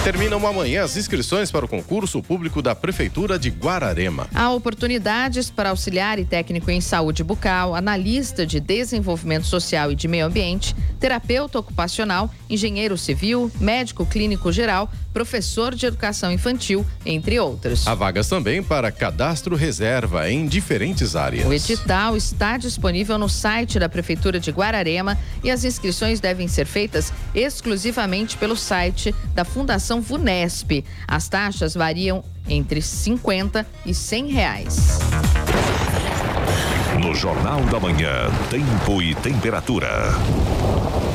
Terminam 0.03 0.45
amanhã 0.45 0.83
as 0.83 0.97
inscrições 0.97 1.49
para 1.49 1.63
o 1.63 1.67
concurso 1.67 2.21
público 2.21 2.61
da 2.61 2.75
Prefeitura 2.75 3.39
de 3.39 3.49
Guararema. 3.49 4.27
Há 4.35 4.51
oportunidades 4.51 5.49
para 5.49 5.69
auxiliar 5.69 6.19
e 6.19 6.25
técnico 6.25 6.69
em 6.69 6.81
saúde 6.81 7.23
bucal, 7.23 7.73
analista 7.73 8.45
de 8.45 8.59
desenvolvimento 8.59 9.45
social 9.45 9.93
e 9.93 9.95
de 9.95 10.09
meio 10.09 10.25
ambiente, 10.25 10.75
terapeuta 10.99 11.57
ocupacional, 11.57 12.29
engenheiro 12.49 12.97
civil, 12.97 13.49
médico 13.61 14.05
clínico 14.05 14.51
geral, 14.51 14.91
professor 15.13 15.73
de 15.73 15.85
educação 15.85 16.33
infantil, 16.33 16.85
entre 17.05 17.39
outros. 17.39 17.87
Há 17.87 17.95
vagas 17.95 18.27
também 18.27 18.61
para 18.61 18.91
cadastro 18.91 19.55
reserva 19.55 20.29
em 20.29 20.47
diferentes 20.47 21.15
áreas. 21.15 21.47
O 21.47 21.53
edital 21.53 22.17
está 22.17 22.57
disponível 22.57 23.17
no 23.17 23.29
site 23.29 23.79
da 23.79 23.87
Prefeitura 23.87 24.37
de 24.37 24.51
Guararema 24.51 25.17
e 25.41 25.49
as 25.49 25.63
inscrições 25.63 26.19
devem 26.19 26.49
ser 26.49 26.65
feitas 26.65 27.13
exclusivamente 27.33 28.35
pelo 28.35 28.57
site 28.57 29.15
da 29.33 29.45
Fundação 29.45 29.92
Vunesp. 30.01 30.83
As 31.07 31.27
taxas 31.27 31.73
variam 31.73 32.23
entre 32.47 32.81
50 32.81 33.65
e 33.85 33.93
100 33.93 34.27
reais. 34.27 34.99
No 37.01 37.13
Jornal 37.15 37.61
da 37.65 37.79
Manhã, 37.79 38.29
tempo 38.49 39.01
e 39.01 39.15
temperatura. 39.15 40.13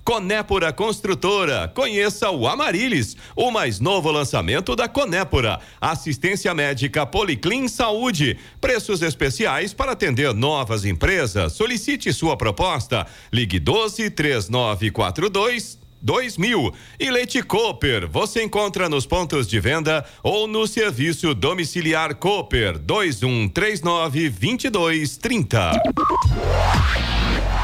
Conépora 0.04 0.72
Construtora. 0.72 1.72
Conheça 1.74 2.30
o 2.30 2.48
Amarilis, 2.48 3.16
o 3.36 3.50
mais 3.50 3.80
novo 3.80 4.12
lançamento 4.12 4.76
da 4.76 4.88
Conépora. 4.88 5.60
Assistência 5.82 6.54
médica 6.54 7.06
Policlin 7.06 7.68
Saúde. 7.68 8.38
Preços 8.62 9.02
especiais 9.02 9.74
para 9.74 9.94
atender 9.94 10.34
novas 10.34 10.86
empresas. 10.86 11.54
Solicite 11.54 12.14
sua 12.14 12.38
proposta. 12.38 13.08
Ligue 13.32 13.60
12 13.60 14.10
3942 14.12 15.80
2000. 16.04 16.74
E 17.00 17.10
Leite 17.10 17.42
Cooper, 17.42 18.08
você 18.10 18.44
encontra 18.44 18.90
nos 18.90 19.06
pontos 19.06 19.48
de 19.48 19.60
venda 19.60 20.06
ou 20.22 20.48
no 20.48 20.68
serviço 20.68 21.34
domiciliar 21.34 22.16
Cooper 22.16 22.78
2139 22.78 24.30
2230. 24.30 25.72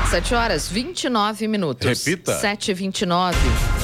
7 0.10 0.34
horas 0.34 0.68
29 0.68 1.48
minutos. 1.48 1.86
Repita. 1.86 2.34
7 2.40 2.72
e 2.72 2.74
29 2.74 3.79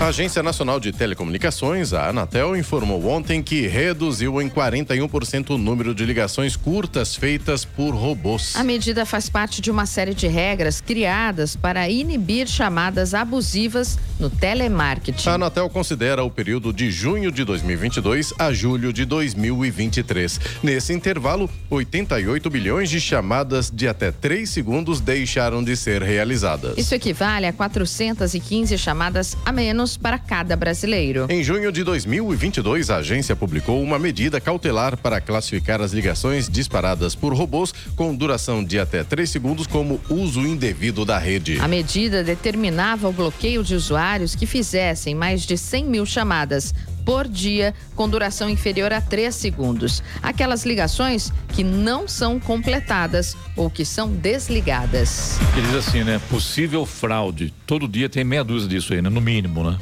A 0.00 0.06
Agência 0.06 0.42
Nacional 0.42 0.80
de 0.80 0.92
Telecomunicações, 0.92 1.92
a 1.92 2.08
Anatel, 2.08 2.56
informou 2.56 3.06
ontem 3.06 3.42
que 3.42 3.66
reduziu 3.66 4.40
em 4.40 4.48
41% 4.48 5.50
o 5.50 5.58
número 5.58 5.94
de 5.94 6.06
ligações 6.06 6.56
curtas 6.56 7.14
feitas 7.14 7.66
por 7.66 7.90
robôs. 7.94 8.56
A 8.56 8.64
medida 8.64 9.04
faz 9.04 9.28
parte 9.28 9.60
de 9.60 9.70
uma 9.70 9.84
série 9.84 10.14
de 10.14 10.26
regras 10.26 10.80
criadas 10.80 11.54
para 11.54 11.86
inibir 11.90 12.48
chamadas 12.48 13.12
abusivas 13.12 13.98
no 14.18 14.30
telemarketing. 14.30 15.28
A 15.28 15.34
Anatel 15.34 15.68
considera 15.68 16.24
o 16.24 16.30
período 16.30 16.72
de 16.72 16.90
junho 16.90 17.30
de 17.30 17.44
2022 17.44 18.32
a 18.38 18.54
julho 18.54 18.94
de 18.94 19.04
2023. 19.04 20.40
Nesse 20.62 20.94
intervalo, 20.94 21.48
88 21.68 22.48
bilhões 22.48 22.88
de 22.88 23.02
chamadas 23.02 23.70
de 23.70 23.86
até 23.86 24.10
3 24.10 24.48
segundos 24.48 24.98
deixaram 24.98 25.62
de 25.62 25.76
ser 25.76 26.02
realizadas. 26.02 26.78
Isso 26.78 26.94
equivale 26.94 27.44
a 27.44 27.52
415 27.52 28.78
chamadas 28.78 29.36
a 29.44 29.52
menos 29.52 29.89
para 29.96 30.18
cada 30.18 30.56
brasileiro. 30.56 31.26
Em 31.28 31.42
junho 31.42 31.70
de 31.72 31.82
2022, 31.84 32.90
a 32.90 32.96
agência 32.96 33.34
publicou 33.34 33.82
uma 33.82 33.98
medida 33.98 34.40
cautelar 34.40 34.96
para 34.96 35.20
classificar 35.20 35.80
as 35.80 35.92
ligações 35.92 36.48
disparadas 36.48 37.14
por 37.14 37.34
robôs 37.34 37.72
com 37.96 38.14
duração 38.14 38.64
de 38.64 38.78
até 38.78 39.02
3 39.02 39.28
segundos 39.28 39.66
como 39.66 40.00
uso 40.08 40.40
indevido 40.40 41.04
da 41.04 41.18
rede. 41.18 41.58
A 41.60 41.68
medida 41.68 42.22
determinava 42.22 43.08
o 43.08 43.12
bloqueio 43.12 43.62
de 43.62 43.74
usuários 43.74 44.34
que 44.34 44.46
fizessem 44.46 45.14
mais 45.14 45.42
de 45.42 45.56
100 45.56 45.84
mil 45.84 46.06
chamadas 46.06 46.74
por 47.10 47.26
dia 47.26 47.74
com 47.96 48.08
duração 48.08 48.48
inferior 48.48 48.92
a 48.92 49.00
3 49.00 49.34
segundos. 49.34 50.00
Aquelas 50.22 50.64
ligações 50.64 51.32
que 51.48 51.64
não 51.64 52.06
são 52.06 52.38
completadas 52.38 53.36
ou 53.56 53.68
que 53.68 53.84
são 53.84 54.12
desligadas. 54.12 55.36
Ele 55.56 55.66
diz 55.66 55.74
assim, 55.74 56.04
né? 56.04 56.20
Possível 56.30 56.86
fraude. 56.86 57.52
Todo 57.66 57.88
dia 57.88 58.08
tem 58.08 58.22
meia 58.22 58.44
dúzia 58.44 58.68
disso 58.68 58.92
aí, 58.92 59.02
né? 59.02 59.10
No 59.10 59.20
mínimo, 59.20 59.68
né? 59.68 59.76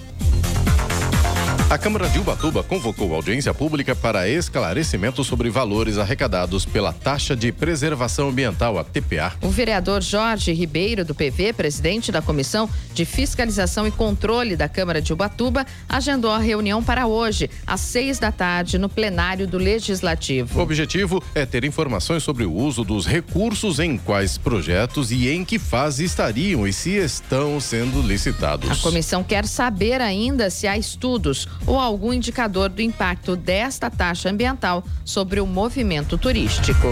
A 1.71 1.77
Câmara 1.77 2.09
de 2.09 2.19
Ubatuba 2.19 2.63
convocou 2.63 3.15
audiência 3.15 3.53
pública 3.53 3.95
para 3.95 4.27
esclarecimento 4.27 5.23
sobre 5.23 5.51
valores 5.51 5.99
arrecadados 5.99 6.65
pela 6.65 6.95
Taxa 6.95 7.37
de 7.37 7.53
Preservação 7.53 8.31
Ambiental, 8.31 8.79
a 8.79 8.85
TPA. 8.85 9.35
O 9.43 9.51
vereador 9.51 10.01
Jorge 10.01 10.51
Ribeiro, 10.55 11.05
do 11.05 11.15
PV, 11.15 11.53
presidente 11.53 12.11
da 12.11 12.23
Comissão 12.23 12.71
de 12.95 13.05
Fiscalização 13.05 13.87
e 13.87 13.91
Controle 13.91 14.57
da 14.57 14.67
Câmara 14.67 15.03
de 15.03 15.13
Ubatuba, 15.13 15.67
agendou 15.87 16.31
a 16.31 16.39
reunião 16.39 16.83
para 16.83 17.07
hoje, 17.07 17.51
às 17.67 17.83
seis 17.83 18.19
da 18.19 18.33
tarde, 18.33 18.79
no 18.79 18.89
plenário 18.89 19.47
do 19.47 19.59
Legislativo. 19.59 20.59
O 20.59 20.63
objetivo 20.63 21.23
é 21.35 21.45
ter 21.45 21.65
informações 21.65 22.23
sobre 22.23 22.47
o 22.47 22.53
uso 22.53 22.83
dos 22.83 23.07
recursos 23.07 23.79
em 23.79 23.99
quais 23.99 24.39
projetos 24.39 25.13
e 25.13 25.29
em 25.29 25.45
que 25.45 25.59
fase 25.59 26.03
estariam 26.03 26.67
e 26.67 26.73
se 26.73 26.97
estão 26.97 27.61
sendo 27.61 28.01
licitados. 28.01 28.71
A 28.71 28.77
comissão 28.77 29.23
quer 29.23 29.47
saber 29.47 30.01
ainda 30.01 30.49
se 30.49 30.67
há 30.67 30.79
estudos 30.79 31.47
ou 31.67 31.79
algum 31.79 32.13
indicador 32.13 32.69
do 32.69 32.83
impacto 32.83 33.37
desta 33.37 33.91
taxa 33.91 34.31
ambiental 34.31 34.85
sobre 35.05 35.41
o 35.41 35.47
movimento 35.47 36.17
turístico. 36.17 36.89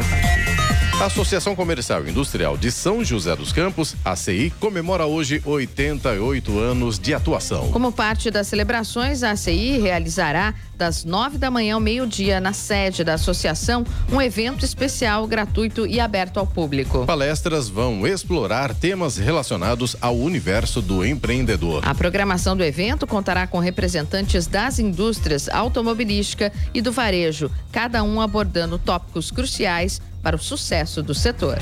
A 0.99 1.05
Associação 1.05 1.55
Comercial 1.55 2.07
e 2.07 2.11
Industrial 2.11 2.57
de 2.57 2.73
São 2.73 3.05
José 3.05 3.37
dos 3.37 3.53
Campos, 3.53 3.95
ACI, 4.03 4.51
comemora 4.59 5.05
hoje 5.05 5.43
88 5.45 6.59
anos 6.59 6.99
de 6.99 7.13
atuação. 7.13 7.71
Como 7.71 7.93
parte 7.93 8.31
das 8.31 8.47
celebrações, 8.47 9.23
a 9.23 9.33
ACI 9.33 9.79
realizará 9.79 10.55
das 10.75 11.05
nove 11.05 11.37
da 11.37 11.51
manhã 11.51 11.75
ao 11.75 11.81
meio-dia 11.81 12.41
na 12.41 12.55
sede 12.55 13.05
da 13.05 13.15
associação 13.15 13.85
um 14.11 14.23
evento 14.23 14.65
especial, 14.65 15.27
gratuito 15.27 15.87
e 15.87 16.01
aberto 16.01 16.39
ao 16.39 16.47
público. 16.47 17.05
Palestras 17.05 17.69
vão 17.69 18.07
explorar 18.07 18.75
temas 18.75 19.19
relacionados 19.19 19.97
ao 20.01 20.17
universo 20.17 20.81
do 20.81 21.05
empreendedor. 21.05 21.87
A 21.87 21.95
programação 21.95 22.57
do 22.57 22.65
evento 22.65 23.07
contará 23.07 23.47
com 23.47 23.59
representantes 23.59 24.47
das 24.47 24.79
indústrias 24.79 25.47
automobilística 25.51 26.51
e 26.73 26.81
do 26.81 26.91
varejo, 26.91 27.51
cada 27.71 28.03
um 28.03 28.19
abordando 28.19 28.79
tópicos 28.79 29.31
cruciais 29.31 30.01
para 30.27 30.35
o 30.35 30.41
sucesso 30.41 31.05
do 31.05 31.15
setor. 31.15 31.57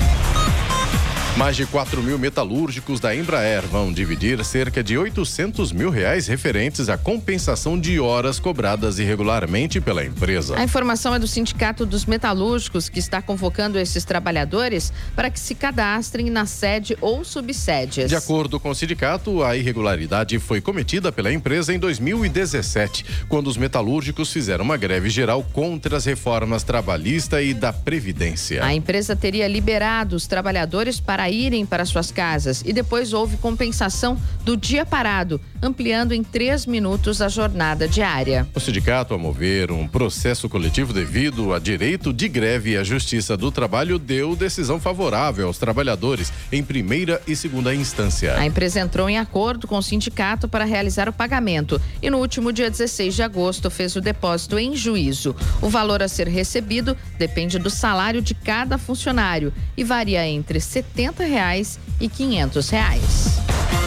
Mais 1.37 1.57
de 1.57 1.65
4 1.65 2.01
mil 2.01 2.17
metalúrgicos 2.17 3.01
da 3.01 3.13
Embraer 3.13 3.61
vão 3.63 3.91
dividir 3.91 4.43
cerca 4.45 4.81
de 4.81 4.97
800 4.97 5.73
mil 5.73 5.89
reais 5.89 6.27
referentes 6.27 6.87
à 6.87 6.97
compensação 6.97 7.77
de 7.77 7.99
horas 7.99 8.39
cobradas 8.39 8.99
irregularmente 8.99 9.81
pela 9.81 10.05
empresa. 10.05 10.57
A 10.57 10.63
informação 10.63 11.13
é 11.13 11.19
do 11.19 11.27
Sindicato 11.27 11.85
dos 11.85 12.05
Metalúrgicos, 12.05 12.87
que 12.87 12.99
está 12.99 13.21
convocando 13.21 13.77
esses 13.77 14.05
trabalhadores 14.05 14.93
para 15.13 15.29
que 15.29 15.37
se 15.37 15.53
cadastrem 15.53 16.29
na 16.29 16.45
sede 16.45 16.97
ou 17.01 17.25
subsedes. 17.25 18.07
De 18.07 18.15
acordo 18.15 18.57
com 18.57 18.69
o 18.69 18.75
sindicato, 18.75 19.43
a 19.43 19.57
irregularidade 19.57 20.39
foi 20.39 20.61
cometida 20.61 21.11
pela 21.11 21.33
empresa 21.33 21.73
em 21.73 21.79
2017, 21.79 23.05
quando 23.27 23.47
os 23.47 23.57
metalúrgicos 23.57 24.31
fizeram 24.31 24.63
uma 24.63 24.77
greve 24.77 25.09
geral 25.09 25.43
contra 25.51 25.97
as 25.97 26.05
reformas 26.05 26.63
trabalhista 26.63 27.41
e 27.41 27.53
da 27.53 27.73
Previdência. 27.73 28.63
A 28.63 28.73
empresa 28.73 29.17
teria 29.17 29.49
liberado 29.49 30.15
os 30.15 30.27
trabalhadores 30.27 30.97
para 31.01 31.24
irem 31.29 31.65
para 31.65 31.85
suas 31.85 32.11
casas. 32.11 32.63
E 32.65 32.73
depois 32.73 33.13
houve 33.13 33.37
compensação 33.37 34.17
do 34.43 34.55
dia 34.55 34.85
parado, 34.85 35.39
ampliando 35.65 36.13
em 36.13 36.23
três 36.23 36.65
minutos 36.65 37.21
a 37.21 37.27
jornada 37.27 37.87
diária. 37.87 38.47
O 38.53 38.59
sindicato, 38.59 39.13
a 39.13 39.17
mover 39.17 39.71
um 39.71 39.87
processo 39.87 40.47
coletivo 40.47 40.93
devido 40.93 41.53
a 41.53 41.59
direito 41.59 42.13
de 42.13 42.27
greve 42.27 42.71
e 42.71 42.77
a 42.77 42.83
Justiça 42.83 43.35
do 43.35 43.51
Trabalho, 43.51 43.97
deu 43.97 44.35
decisão 44.35 44.79
favorável 44.79 45.47
aos 45.47 45.57
trabalhadores 45.57 46.31
em 46.51 46.63
primeira 46.63 47.21
e 47.27 47.35
segunda 47.35 47.73
instância. 47.73 48.37
A 48.37 48.45
empresa 48.45 48.79
entrou 48.79 49.09
em 49.09 49.17
acordo 49.17 49.67
com 49.67 49.77
o 49.77 49.83
sindicato 49.83 50.47
para 50.47 50.65
realizar 50.65 51.09
o 51.09 51.13
pagamento 51.13 51.81
e 52.01 52.09
no 52.09 52.19
último 52.19 52.51
dia 52.51 52.69
16 52.69 53.15
de 53.15 53.23
agosto 53.23 53.69
fez 53.69 53.95
o 53.95 54.01
depósito 54.01 54.59
em 54.59 54.75
juízo. 54.75 55.35
O 55.61 55.69
valor 55.69 56.01
a 56.01 56.07
ser 56.07 56.27
recebido 56.27 56.95
depende 57.17 57.57
do 57.57 57.69
salário 57.69 58.21
de 58.21 58.33
cada 58.33 58.77
funcionário 58.77 59.53
e 59.75 59.83
varia 59.83 60.25
entre 60.27 60.59
70 60.59 61.23
reais 61.23 61.79
e 61.99 62.07
500 62.07 62.69
reais. 62.69 63.84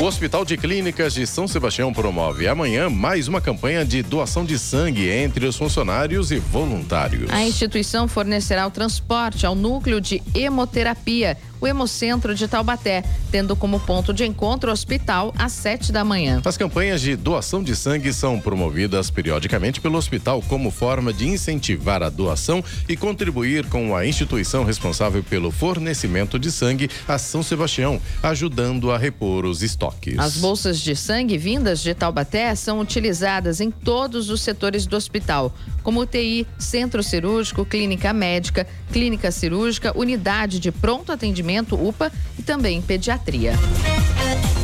O 0.00 0.04
Hospital 0.04 0.44
de 0.44 0.56
Clínicas 0.56 1.14
de 1.14 1.26
São 1.26 1.46
Sebastião 1.46 1.92
promove 1.92 2.48
amanhã 2.48 2.90
mais 2.90 3.28
uma 3.28 3.40
campanha 3.40 3.84
de 3.84 4.02
doação 4.02 4.44
de 4.44 4.58
sangue 4.58 5.08
entre 5.08 5.46
os 5.46 5.56
funcionários 5.56 6.32
e 6.32 6.38
voluntários. 6.38 7.30
A 7.30 7.42
instituição 7.42 8.08
fornecerá 8.08 8.66
o 8.66 8.70
transporte 8.70 9.46
ao 9.46 9.54
núcleo 9.54 10.00
de 10.00 10.20
hemoterapia, 10.34 11.36
o 11.62 11.66
Hemocentro 11.66 12.34
de 12.34 12.48
Taubaté, 12.48 13.04
tendo 13.30 13.54
como 13.54 13.78
ponto 13.78 14.12
de 14.12 14.26
encontro 14.26 14.68
o 14.68 14.72
hospital 14.72 15.32
às 15.38 15.52
sete 15.52 15.92
da 15.92 16.04
manhã. 16.04 16.42
As 16.44 16.56
campanhas 16.56 17.00
de 17.00 17.14
doação 17.14 17.62
de 17.62 17.76
sangue 17.76 18.12
são 18.12 18.40
promovidas 18.40 19.10
periodicamente 19.10 19.80
pelo 19.80 19.96
hospital 19.96 20.42
como 20.48 20.72
forma 20.72 21.12
de 21.12 21.28
incentivar 21.28 22.02
a 22.02 22.10
doação 22.10 22.64
e 22.88 22.96
contribuir 22.96 23.66
com 23.66 23.94
a 23.94 24.04
instituição 24.04 24.64
responsável 24.64 25.22
pelo 25.22 25.52
fornecimento 25.52 26.36
de 26.36 26.50
sangue 26.50 26.90
a 27.06 27.16
São 27.16 27.44
Sebastião, 27.44 28.00
ajudando 28.20 28.90
a 28.90 28.98
repor 28.98 29.44
os 29.44 29.62
estoques. 29.62 30.18
As 30.18 30.38
bolsas 30.38 30.80
de 30.80 30.96
sangue 30.96 31.38
vindas 31.38 31.80
de 31.80 31.94
Taubaté 31.94 32.52
são 32.56 32.80
utilizadas 32.80 33.60
em 33.60 33.70
todos 33.70 34.30
os 34.30 34.42
setores 34.42 34.84
do 34.84 34.96
hospital, 34.96 35.54
como 35.84 36.00
UTI, 36.00 36.46
centro 36.58 37.02
cirúrgico, 37.02 37.64
clínica 37.64 38.12
médica, 38.12 38.66
clínica 38.92 39.30
cirúrgica, 39.30 39.96
unidade 39.96 40.58
de 40.58 40.72
pronto 40.72 41.12
atendimento, 41.12 41.51
UPA 41.60 42.10
e 42.38 42.42
também 42.42 42.80
pediatria. 42.80 43.52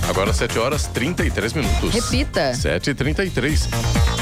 Agora 0.08 0.32
7 0.32 0.58
horas 0.58 0.86
33 0.86 1.52
minutos. 1.52 1.92
Repita. 1.92 2.54
7 2.54 2.94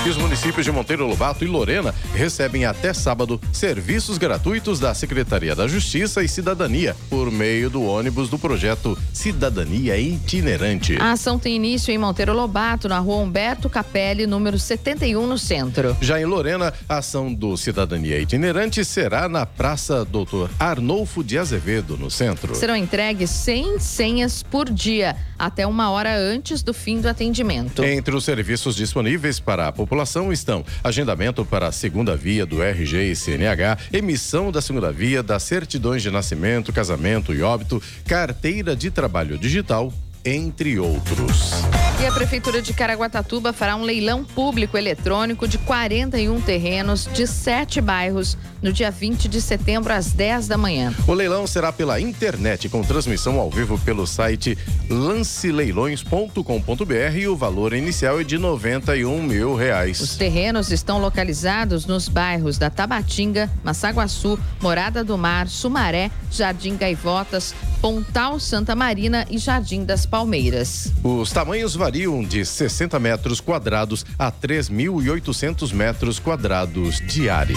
e 0.07 0.15
33 0.15 0.17
os 0.17 0.17
municípios 0.17 0.65
de 0.65 0.71
Monteiro 0.71 1.07
Lobato 1.07 1.45
e 1.45 1.49
Lorena 1.49 1.95
recebem 2.15 2.65
até 2.65 2.93
sábado 2.93 3.41
serviços 3.53 4.19
gratuitos 4.19 4.79
da 4.79 4.95
Secretaria 4.95 5.55
da 5.55 5.67
Justiça 5.67 6.23
e 6.23 6.29
Cidadania 6.29 6.97
por 7.11 7.31
meio 7.31 7.69
do 7.69 7.83
ônibus 7.83 8.29
do 8.29 8.39
projeto 8.39 8.97
Cidadania 9.13 9.99
Itinerante. 9.99 10.97
A 11.01 11.13
ação 11.13 11.39
tem 11.39 11.57
início 11.57 11.93
em 11.93 11.99
Monteiro 11.99 12.33
Lobato, 12.33 12.89
na 12.89 12.99
rua 12.99 13.17
Humberto 13.17 13.69
Capelli, 13.69 14.27
número 14.27 14.59
71, 14.59 15.27
no 15.27 15.39
centro. 15.39 15.97
Já 16.01 16.21
em 16.21 16.25
Lorena, 16.25 16.73
a 16.89 16.99
ação 16.99 17.33
do 17.33 17.57
Cidadania 17.57 18.21
Itinerante 18.21 18.85
será 18.85 19.29
na 19.29 19.45
Praça 19.45 20.05
Doutor 20.05 20.51
Arnolfo 20.59 21.25
de 21.25 21.39
Azevedo, 21.39 21.97
no 21.97 22.11
centro. 22.11 22.55
Serão 22.55 22.77
entregues 22.77 23.31
100 23.31 23.81
senhas 23.81 24.43
por 24.43 24.71
dia, 24.71 25.17
até 25.39 25.67
uma 25.67 25.91
hora 25.91 26.17
antes 26.17 26.63
do 26.63 26.73
fim 26.73 27.01
do 27.01 27.09
atendimento. 27.09 27.83
Entre 27.83 28.15
os 28.15 28.25
serviços 28.25 28.77
disponíveis 28.77 29.41
para 29.41 29.69
a 29.69 29.73
população 29.73 29.96
estão. 30.33 30.65
Agendamento 30.83 31.45
para 31.45 31.69
a 31.69 31.73
segunda 31.73 32.17
via 32.17 32.45
do 32.45 32.63
RG 32.63 33.11
e 33.11 33.17
CNH, 33.17 33.79
emissão 33.93 34.51
da 34.51 34.61
segunda 34.61 34.93
via 34.93 35.23
das 35.23 35.43
certidões 35.43 36.03
de 36.03 36.11
nascimento, 36.11 36.73
casamento 36.73 37.33
e 37.35 37.43
óbito, 37.43 37.83
carteira 38.07 38.75
de 38.75 38.91
trabalho 38.91 39.39
digital 39.39 39.93
entre 40.27 40.79
outros. 40.79 41.53
E 42.01 42.05
a 42.05 42.13
Prefeitura 42.13 42.61
de 42.61 42.75
Caraguatatuba 42.75 43.53
fará 43.53 43.77
um 43.77 43.83
leilão 43.83 44.25
público 44.25 44.77
eletrônico 44.77 45.49
de 45.49 45.57
41 45.57 46.41
terrenos 46.41 47.09
de 47.13 47.27
sete 47.27 47.81
bairros 47.81 48.37
no 48.61 48.73
dia 48.73 48.91
20 48.91 49.29
de 49.29 49.41
setembro, 49.41 49.93
às 49.93 50.13
10 50.13 50.49
da 50.49 50.59
manhã. 50.59 50.93
O 51.07 51.15
leilão 51.15 51.47
será 51.47 51.73
pela 51.73 52.01
internet, 52.01 52.69
com 52.69 52.83
transmissão 52.83 53.39
ao 53.39 53.49
vivo 53.51 53.79
pelo 53.79 54.07
site 54.07 54.59
lanceleilões.com.br 54.91 57.17
e 57.17 57.29
o 57.29 57.37
valor 57.37 57.73
inicial 57.73 58.21
é 58.21 58.25
de 58.25 58.37
91 58.37 59.23
mil 59.23 59.55
reais. 59.55 60.01
Os 60.01 60.17
terrenos 60.17 60.73
estão 60.73 60.99
localizados 60.99 61.87
nos 61.87 62.09
bairros 62.09 62.59
da 62.59 62.69
Tabatinga, 62.69 63.49
Massaguaçu, 63.63 64.37
Morada 64.61 65.05
do 65.05 65.17
Mar, 65.17 65.49
Sumaré, 65.49 66.11
Jardim 66.31 66.77
Gaivotas, 66.77 67.55
Pontal 67.81 68.41
Santa 68.41 68.75
Marina 68.75 69.27
e 69.31 69.39
Jardim 69.39 69.85
das 69.85 70.07
Palmeiras. 70.07 70.93
Os 71.03 71.31
tamanhos 71.31 71.75
variam 71.75 72.23
de 72.23 72.45
60 72.45 72.99
metros 72.99 73.41
quadrados 73.41 74.05
a 74.19 74.31
3.800 74.31 75.73
metros 75.73 76.19
quadrados 76.19 77.01
de 77.01 77.29
área. 77.29 77.57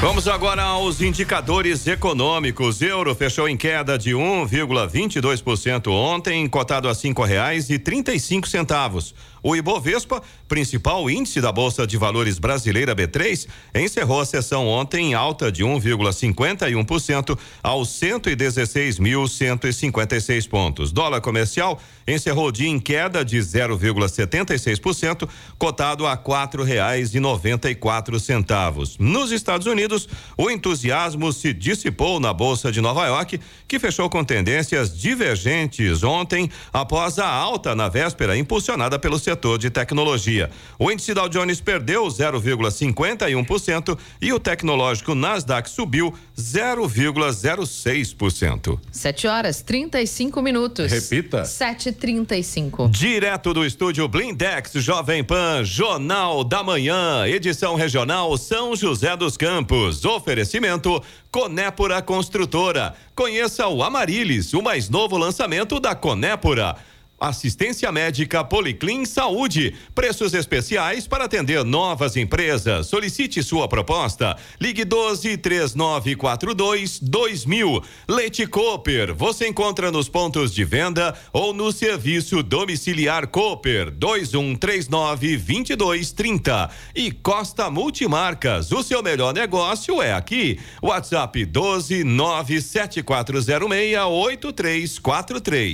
Vamos 0.00 0.28
agora 0.28 0.62
aos 0.62 1.00
indicadores 1.00 1.86
econômicos. 1.86 2.82
Euro 2.82 3.14
fechou 3.14 3.48
em 3.48 3.56
queda 3.56 3.96
de 3.96 4.10
1,22% 4.10 5.90
ontem, 5.90 6.46
cotado 6.46 6.88
a 6.88 6.94
cinco 6.94 7.24
reais 7.24 7.70
e 7.70 7.78
trinta 7.78 8.12
e 8.12 8.20
cinco 8.20 8.46
centavos. 8.46 9.14
O 9.46 9.54
Ibovespa, 9.54 10.22
principal 10.48 11.10
índice 11.10 11.38
da 11.38 11.52
Bolsa 11.52 11.86
de 11.86 11.98
Valores 11.98 12.38
brasileira 12.38 12.96
B3, 12.96 13.46
encerrou 13.74 14.22
a 14.22 14.24
sessão 14.24 14.66
ontem 14.66 15.10
em 15.10 15.14
alta 15.14 15.52
de 15.52 15.62
1,51% 15.62 17.38
aos 17.62 17.90
116.156 17.90 20.48
pontos. 20.48 20.92
Dólar 20.92 21.20
comercial 21.20 21.78
encerrou 22.08 22.46
o 22.46 22.52
dia 22.52 22.70
em 22.70 22.80
queda 22.80 23.22
de 23.22 23.36
0,76%, 23.36 25.28
cotado 25.58 26.06
a 26.06 26.16
quatro 26.16 26.64
reais 26.64 27.14
e 27.14 27.20
noventa 27.20 27.70
e 27.70 27.74
quatro 27.74 28.18
centavos. 28.18 28.96
Nos 28.96 29.30
Estados 29.30 29.66
Unidos, 29.66 30.08
o 30.38 30.50
entusiasmo 30.50 31.30
se 31.34 31.52
dissipou 31.52 32.18
na 32.18 32.32
Bolsa 32.32 32.72
de 32.72 32.80
Nova 32.80 33.06
York, 33.08 33.38
que 33.68 33.78
fechou 33.78 34.08
com 34.08 34.24
tendências 34.24 34.98
divergentes 34.98 36.02
ontem 36.02 36.50
após 36.72 37.18
a 37.18 37.28
alta 37.28 37.74
na 37.74 37.90
véspera 37.90 38.38
impulsionada 38.38 38.98
pelo 38.98 39.18
setor 39.18 39.33
setor 39.34 39.58
de 39.58 39.68
tecnologia. 39.68 40.48
O 40.78 40.90
índice 40.90 41.12
Dow 41.12 41.28
Jones 41.28 41.60
perdeu 41.60 42.06
0,51% 42.06 43.98
e 44.22 44.32
o 44.32 44.38
tecnológico 44.38 45.12
Nasdaq 45.14 45.68
subiu 45.68 46.14
0,06%. 46.38 48.78
7 48.92 49.26
horas 49.26 49.60
35 49.60 50.40
minutos. 50.40 50.90
Repita. 50.90 51.42
7h35. 51.42 52.88
Direto 52.90 53.52
do 53.52 53.66
estúdio 53.66 54.06
Blindex 54.06 54.70
Jovem 54.74 55.24
Pan, 55.24 55.64
Jornal 55.64 56.44
da 56.44 56.62
Manhã, 56.62 57.26
edição 57.26 57.74
regional 57.74 58.38
São 58.38 58.76
José 58.76 59.16
dos 59.16 59.36
Campos. 59.36 60.04
Oferecimento 60.04 61.02
Conépora 61.30 62.00
Construtora. 62.00 62.94
Conheça 63.16 63.66
o 63.66 63.82
Amarilis, 63.82 64.54
o 64.54 64.62
mais 64.62 64.88
novo 64.88 65.18
lançamento 65.18 65.80
da 65.80 65.96
Conépora. 65.96 66.76
Assistência 67.24 67.90
médica 67.90 68.44
Policlin 68.44 69.06
Saúde. 69.06 69.74
Preços 69.94 70.34
especiais 70.34 71.06
para 71.06 71.24
atender 71.24 71.64
novas 71.64 72.18
empresas. 72.18 72.86
Solicite 72.86 73.42
sua 73.42 73.66
proposta. 73.66 74.36
Ligue 74.60 74.84
12 74.84 75.38
3942 75.38 77.00
2000. 77.00 77.82
Leite 78.06 78.46
Cooper. 78.46 79.14
Você 79.14 79.48
encontra 79.48 79.90
nos 79.90 80.06
pontos 80.06 80.52
de 80.52 80.64
venda 80.64 81.16
ou 81.32 81.54
no 81.54 81.72
serviço 81.72 82.42
domiciliar 82.42 83.26
Cooper 83.28 83.90
2139 83.90 85.38
2230. 85.38 86.70
E 86.94 87.10
Costa 87.10 87.70
Multimarcas. 87.70 88.70
O 88.70 88.82
seu 88.82 89.02
melhor 89.02 89.32
negócio 89.32 90.02
é 90.02 90.12
aqui. 90.12 90.60
WhatsApp 90.82 91.42
12 91.46 92.04
97406 92.04 93.96
8343. 93.96 95.72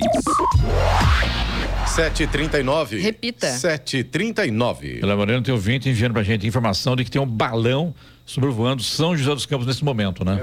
739. 1.87 2.99
Repita. 2.99 3.47
739. 3.47 4.99
Pela 4.99 5.15
Moreno 5.15 5.41
tem 5.41 5.53
ouvinte 5.53 5.89
enviando 5.89 6.13
pra 6.13 6.23
gente 6.23 6.47
informação 6.47 6.95
de 6.95 7.03
que 7.03 7.11
tem 7.11 7.21
um 7.21 7.27
balão 7.27 7.93
sobrevoando 8.25 8.81
São 8.81 9.15
José 9.15 9.33
dos 9.33 9.45
Campos 9.45 9.67
nesse 9.67 9.83
momento, 9.83 10.23
né? 10.23 10.39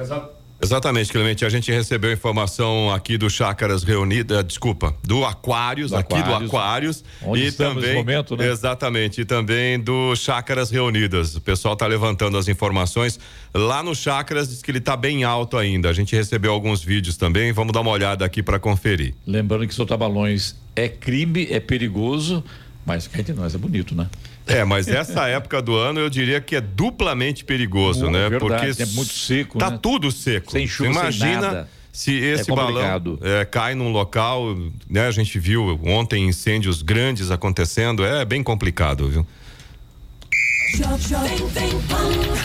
Exatamente, 0.61 1.13
Clemente. 1.13 1.45
A 1.45 1.49
gente 1.49 1.71
recebeu 1.71 2.13
informação 2.13 2.93
aqui 2.93 3.17
do 3.17 3.31
Chácaras 3.31 3.85
Reunida, 3.85 4.43
desculpa, 4.43 4.95
do 5.05 5.25
Aquários, 5.25 5.93
Do 5.93 5.97
aqui 5.97 6.15
do 6.15 6.21
Aquários. 6.21 6.49
Aquários. 6.51 7.05
Onde 7.23 7.47
e 7.47 7.53
também, 7.53 7.95
momento, 7.95 8.37
né? 8.37 8.51
Exatamente, 8.51 9.21
e 9.21 9.25
também 9.25 9.79
do 9.79 10.17
Chácaras 10.17 10.71
Reunidas. 10.71 11.37
O 11.37 11.41
pessoal 11.41 11.75
está 11.75 11.87
levantando 11.87 12.37
as 12.37 12.49
informações. 12.49 13.21
Lá 13.55 13.83
no 13.83 13.95
Chácaras 13.95 14.49
diz 14.49 14.61
que 14.61 14.71
ele 14.71 14.79
está 14.79 14.97
bem 14.97 15.23
alto 15.23 15.57
ainda. 15.57 15.89
A 15.89 15.93
gente 15.93 16.15
recebeu 16.15 16.53
alguns 16.53 16.83
vídeos 16.83 17.17
também, 17.17 17.53
vamos 17.53 17.73
dar 17.73 17.81
uma 17.81 17.91
olhada 17.91 18.25
aqui 18.25 18.43
para 18.43 18.59
conferir. 18.59 19.15
Lembrando 19.27 19.67
que 19.67 19.75
soltar 19.75 19.97
balões 19.97 20.57
é 20.75 20.89
crime, 20.89 21.47
é 21.51 21.61
perigoso, 21.61 22.43
mas 22.85 23.07
cá 23.07 23.21
entre 23.21 23.33
nós 23.33 23.55
é 23.55 23.59
bonito, 23.59 23.95
né? 23.95 24.09
É, 24.49 24.65
mas 24.65 24.89
essa 24.89 25.27
época 25.29 25.61
do 25.61 25.77
ano 25.77 26.01
eu 26.01 26.09
diria 26.09 26.41
que 26.41 26.57
é 26.57 26.61
duplamente 26.61 27.45
perigoso, 27.45 28.01
Boa, 28.01 28.13
né? 28.13 28.29
verdade, 28.31 28.67
Porque 28.67 28.83
é 28.83 28.87
muito 28.87 29.13
seco, 29.13 29.59
Tá 29.59 29.71
né? 29.71 29.79
tudo 29.81 30.11
seco. 30.11 30.51
Sem 30.51 30.67
chuva, 30.67 30.91
sem 30.91 31.01
Imagina 31.01 31.41
nada. 31.41 31.69
se 31.93 32.15
esse 32.15 32.51
É 32.51 32.55
balão 32.55 33.19
é, 33.21 33.45
cai 33.45 33.75
num 33.75 33.91
local, 33.93 34.57
né? 34.89 35.07
A 35.07 35.11
gente 35.11 35.39
viu 35.39 35.79
ontem 35.85 36.27
incêndios 36.27 36.81
grandes 36.83 37.31
acontecendo, 37.31 38.05
é 38.05 38.25
bem 38.25 38.43
complicado, 38.43 39.09
viu? 39.09 39.27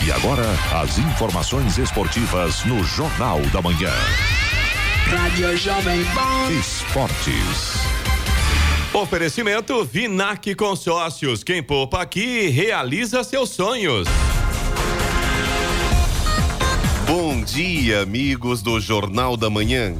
E 0.04 0.12
agora, 0.12 0.44
as 0.82 0.98
informações 0.98 1.76
esportivas 1.78 2.64
no 2.64 2.82
Jornal 2.84 3.40
da 3.52 3.60
Manhã. 3.60 3.92
Rádio 5.06 5.56
Jovem 5.58 6.02
Pan. 6.06 6.50
Esportes. 6.58 7.93
Oferecimento 8.94 9.84
Vinac 9.84 10.54
Consórcios. 10.54 11.42
Quem 11.42 11.60
poupa 11.60 12.00
aqui 12.00 12.46
realiza 12.46 13.24
seus 13.24 13.50
sonhos. 13.50 14.06
Bom 17.04 17.42
dia, 17.42 18.02
amigos 18.02 18.62
do 18.62 18.80
Jornal 18.80 19.36
da 19.36 19.50
Manhã. 19.50 19.96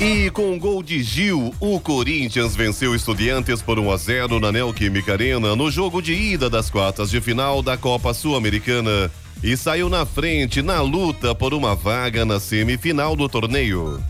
E 0.00 0.30
com 0.30 0.56
o 0.56 0.58
gol 0.58 0.82
de 0.82 1.02
Gil, 1.02 1.54
o 1.60 1.78
Corinthians 1.78 2.56
venceu 2.56 2.94
Estudiantes 2.94 3.60
por 3.60 3.78
1 3.78 3.92
a 3.92 3.96
0 3.98 4.40
na 4.40 4.50
Neoquímica 4.50 5.12
Arena 5.12 5.54
no 5.54 5.70
jogo 5.70 6.00
de 6.00 6.14
ida 6.14 6.48
das 6.48 6.70
quartas 6.70 7.10
de 7.10 7.20
final 7.20 7.62
da 7.62 7.76
Copa 7.76 8.14
Sul-Americana 8.14 9.10
e 9.42 9.54
saiu 9.54 9.90
na 9.90 10.06
frente 10.06 10.62
na 10.62 10.80
luta 10.80 11.34
por 11.34 11.52
uma 11.52 11.74
vaga 11.74 12.24
na 12.24 12.40
semifinal 12.40 13.14
do 13.14 13.28
torneio. 13.28 14.02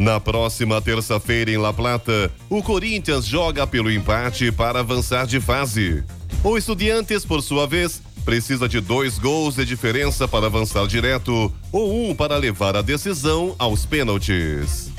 Na 0.00 0.18
próxima 0.18 0.80
terça-feira 0.80 1.50
em 1.50 1.58
La 1.58 1.74
Plata, 1.74 2.32
o 2.48 2.62
Corinthians 2.62 3.26
joga 3.26 3.66
pelo 3.66 3.92
empate 3.92 4.50
para 4.50 4.80
avançar 4.80 5.26
de 5.26 5.38
fase. 5.38 6.02
O 6.42 6.56
Estudiantes, 6.56 7.26
por 7.26 7.42
sua 7.42 7.66
vez, 7.66 8.00
precisa 8.24 8.66
de 8.66 8.80
dois 8.80 9.18
gols 9.18 9.56
de 9.56 9.66
diferença 9.66 10.26
para 10.26 10.46
avançar 10.46 10.86
direto 10.86 11.52
ou 11.70 12.08
um 12.08 12.14
para 12.14 12.38
levar 12.38 12.76
a 12.76 12.80
decisão 12.80 13.54
aos 13.58 13.84
pênaltis. 13.84 14.90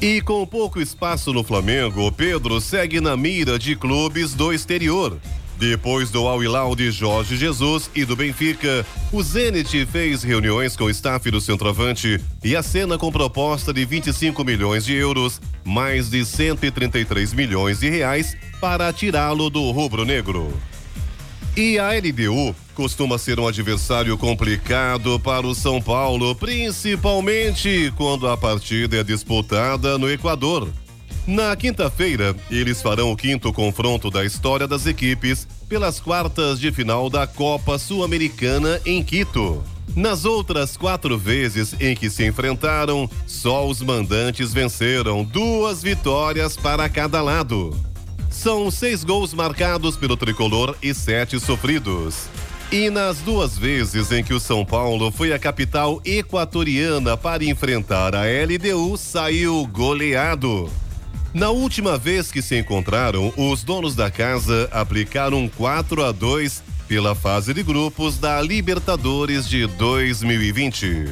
E 0.00 0.22
com 0.22 0.46
pouco 0.46 0.80
espaço 0.80 1.30
no 1.30 1.44
Flamengo, 1.44 2.10
Pedro 2.10 2.58
segue 2.58 3.02
na 3.02 3.18
mira 3.18 3.58
de 3.58 3.76
clubes 3.76 4.32
do 4.32 4.50
exterior. 4.50 5.18
Depois 5.58 6.10
do 6.10 6.26
Al 6.28 6.42
Hilal 6.42 6.76
de 6.76 6.90
Jorge 6.90 7.36
Jesus 7.36 7.90
e 7.94 8.04
do 8.04 8.14
Benfica, 8.14 8.84
o 9.10 9.22
Zenit 9.22 9.86
fez 9.86 10.22
reuniões 10.22 10.76
com 10.76 10.84
o 10.84 10.90
staff 10.90 11.30
do 11.30 11.40
centroavante 11.40 12.20
e 12.44 12.54
acena 12.54 12.98
com 12.98 13.10
proposta 13.10 13.72
de 13.72 13.84
25 13.86 14.44
milhões 14.44 14.84
de 14.84 14.94
euros, 14.94 15.40
mais 15.64 16.10
de 16.10 16.26
133 16.26 17.32
milhões 17.32 17.80
de 17.80 17.88
reais, 17.88 18.36
para 18.60 18.92
tirá-lo 18.92 19.48
do 19.48 19.70
rubro-negro. 19.70 20.52
E 21.56 21.78
a 21.78 21.88
LDU 21.92 22.54
costuma 22.74 23.16
ser 23.16 23.40
um 23.40 23.48
adversário 23.48 24.18
complicado 24.18 25.18
para 25.18 25.46
o 25.46 25.54
São 25.54 25.80
Paulo, 25.80 26.34
principalmente 26.34 27.90
quando 27.96 28.28
a 28.28 28.36
partida 28.36 28.98
é 28.98 29.02
disputada 29.02 29.96
no 29.96 30.10
Equador. 30.10 30.68
Na 31.26 31.56
quinta-feira, 31.56 32.36
eles 32.48 32.80
farão 32.80 33.10
o 33.10 33.16
quinto 33.16 33.52
confronto 33.52 34.12
da 34.12 34.24
história 34.24 34.68
das 34.68 34.86
equipes 34.86 35.46
pelas 35.68 35.98
quartas 35.98 36.60
de 36.60 36.70
final 36.70 37.10
da 37.10 37.26
Copa 37.26 37.78
Sul-Americana 37.78 38.80
em 38.86 39.02
Quito. 39.02 39.60
Nas 39.96 40.24
outras 40.24 40.76
quatro 40.76 41.18
vezes 41.18 41.74
em 41.80 41.96
que 41.96 42.08
se 42.08 42.24
enfrentaram, 42.24 43.10
só 43.26 43.66
os 43.66 43.82
mandantes 43.82 44.52
venceram, 44.52 45.24
duas 45.24 45.82
vitórias 45.82 46.56
para 46.56 46.88
cada 46.88 47.20
lado. 47.20 47.76
São 48.30 48.70
seis 48.70 49.02
gols 49.02 49.34
marcados 49.34 49.96
pelo 49.96 50.16
tricolor 50.16 50.76
e 50.80 50.94
sete 50.94 51.40
sofridos. 51.40 52.28
E 52.70 52.88
nas 52.88 53.18
duas 53.18 53.58
vezes 53.58 54.12
em 54.12 54.22
que 54.22 54.34
o 54.34 54.38
São 54.38 54.64
Paulo 54.64 55.10
foi 55.10 55.32
à 55.32 55.38
capital 55.40 56.00
equatoriana 56.04 57.16
para 57.16 57.44
enfrentar 57.44 58.14
a 58.14 58.22
LDU, 58.22 58.96
saiu 58.96 59.66
goleado. 59.66 60.70
Na 61.34 61.50
última 61.50 61.98
vez 61.98 62.32
que 62.32 62.40
se 62.40 62.58
encontraram, 62.58 63.32
os 63.36 63.62
donos 63.62 63.94
da 63.94 64.10
casa 64.10 64.68
aplicaram 64.72 65.48
4 65.48 66.04
a 66.04 66.12
2 66.12 66.62
pela 66.88 67.14
fase 67.14 67.52
de 67.52 67.62
grupos 67.62 68.18
da 68.18 68.40
Libertadores 68.40 69.48
de 69.48 69.66
2020. 69.66 71.06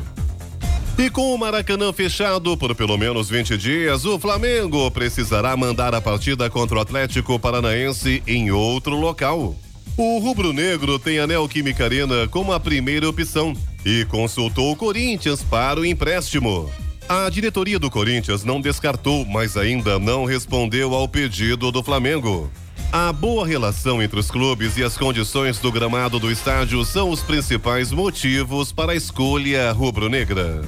E 0.96 1.10
com 1.10 1.34
o 1.34 1.38
Maracanã 1.38 1.92
fechado 1.92 2.56
por 2.56 2.74
pelo 2.74 2.96
menos 2.96 3.28
20 3.28 3.58
dias, 3.58 4.04
o 4.04 4.18
Flamengo 4.18 4.88
precisará 4.92 5.56
mandar 5.56 5.92
a 5.94 6.00
partida 6.00 6.48
contra 6.48 6.76
o 6.78 6.80
Atlético 6.80 7.38
Paranaense 7.38 8.22
em 8.26 8.52
outro 8.52 8.94
local. 8.96 9.56
O 9.96 10.18
rubro-negro 10.18 10.98
tem 10.98 11.18
a 11.18 11.26
Neoquímica 11.26 11.84
Arena 11.84 12.28
como 12.28 12.52
a 12.52 12.60
primeira 12.60 13.08
opção 13.08 13.54
e 13.84 14.04
consultou 14.04 14.72
o 14.72 14.76
Corinthians 14.76 15.42
para 15.42 15.80
o 15.80 15.84
empréstimo. 15.84 16.70
A 17.08 17.28
diretoria 17.28 17.78
do 17.78 17.90
Corinthians 17.90 18.44
não 18.44 18.60
descartou, 18.60 19.26
mas 19.26 19.58
ainda 19.58 19.98
não 19.98 20.24
respondeu 20.24 20.94
ao 20.94 21.06
pedido 21.06 21.70
do 21.70 21.82
Flamengo. 21.82 22.50
A 22.90 23.12
boa 23.12 23.46
relação 23.46 24.02
entre 24.02 24.18
os 24.18 24.30
clubes 24.30 24.78
e 24.78 24.82
as 24.82 24.96
condições 24.96 25.58
do 25.58 25.70
gramado 25.70 26.18
do 26.18 26.30
estádio 26.30 26.82
são 26.84 27.10
os 27.10 27.20
principais 27.20 27.92
motivos 27.92 28.72
para 28.72 28.92
a 28.92 28.94
escolha 28.94 29.70
rubro-negra. 29.72 30.62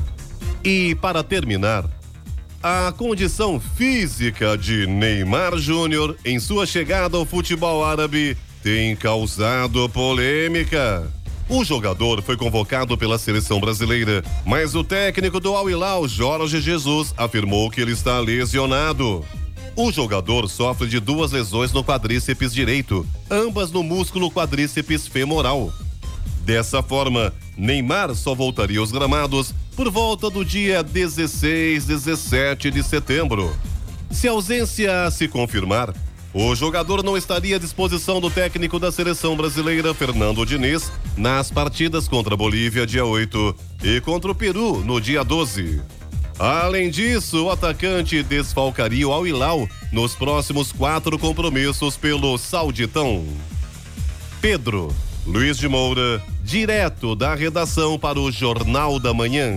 E 0.62 0.94
para 0.96 1.22
terminar, 1.22 1.88
a 2.62 2.92
condição 2.92 3.58
física 3.58 4.58
de 4.58 4.86
Neymar 4.86 5.56
Júnior 5.56 6.16
em 6.24 6.38
sua 6.38 6.66
chegada 6.66 7.16
ao 7.16 7.24
futebol 7.24 7.82
árabe 7.82 8.36
tem 8.62 8.94
causado 8.94 9.88
polêmica. 9.88 11.10
O 11.48 11.64
jogador 11.64 12.22
foi 12.22 12.36
convocado 12.36 12.98
pela 12.98 13.18
seleção 13.18 13.60
brasileira, 13.60 14.22
mas 14.44 14.74
o 14.74 14.82
técnico 14.82 15.38
do 15.38 15.54
Al 15.54 15.70
Hilal, 15.70 16.08
Jorge 16.08 16.60
Jesus, 16.60 17.14
afirmou 17.16 17.70
que 17.70 17.80
ele 17.80 17.92
está 17.92 18.18
lesionado. 18.18 19.24
O 19.76 19.92
jogador 19.92 20.48
sofre 20.48 20.88
de 20.88 20.98
duas 20.98 21.30
lesões 21.30 21.72
no 21.72 21.84
quadríceps 21.84 22.52
direito, 22.52 23.06
ambas 23.30 23.70
no 23.70 23.84
músculo 23.84 24.28
quadríceps 24.28 25.06
femoral. 25.06 25.72
Dessa 26.40 26.82
forma, 26.82 27.32
Neymar 27.56 28.12
só 28.16 28.34
voltaria 28.34 28.80
aos 28.80 28.90
gramados 28.90 29.54
por 29.76 29.88
volta 29.88 30.28
do 30.28 30.44
dia 30.44 30.82
16, 30.82 31.84
17 31.84 32.72
de 32.72 32.82
setembro. 32.82 33.54
Se 34.10 34.26
a 34.26 34.32
ausência 34.32 35.10
se 35.12 35.28
confirmar, 35.28 35.94
o 36.34 36.54
jogador 36.54 37.02
não 37.02 37.16
estaria 37.16 37.56
à 37.56 37.58
disposição 37.58 38.20
do 38.20 38.30
técnico 38.30 38.78
da 38.78 38.92
seleção 38.92 39.36
brasileira, 39.36 39.94
Fernando 39.94 40.44
Diniz, 40.44 40.92
nas 41.16 41.50
partidas 41.50 42.08
contra 42.08 42.34
a 42.34 42.36
Bolívia, 42.36 42.86
dia 42.86 43.04
8, 43.04 43.56
e 43.84 44.00
contra 44.00 44.30
o 44.30 44.34
Peru, 44.34 44.84
no 44.84 45.00
dia 45.00 45.24
12. 45.24 45.80
Além 46.38 46.90
disso, 46.90 47.44
o 47.44 47.50
atacante 47.50 48.22
desfalcaria 48.22 49.08
o 49.08 49.12
Al 49.12 49.26
Hilal 49.26 49.68
nos 49.90 50.14
próximos 50.14 50.70
quatro 50.70 51.18
compromissos 51.18 51.96
pelo 51.96 52.36
Sauditão. 52.36 53.24
Pedro 54.40 54.94
Luiz 55.26 55.58
de 55.58 55.66
Moura, 55.66 56.22
direto 56.44 57.16
da 57.16 57.34
redação 57.34 57.98
para 57.98 58.20
o 58.20 58.30
Jornal 58.30 59.00
da 59.00 59.12
Manhã. 59.12 59.56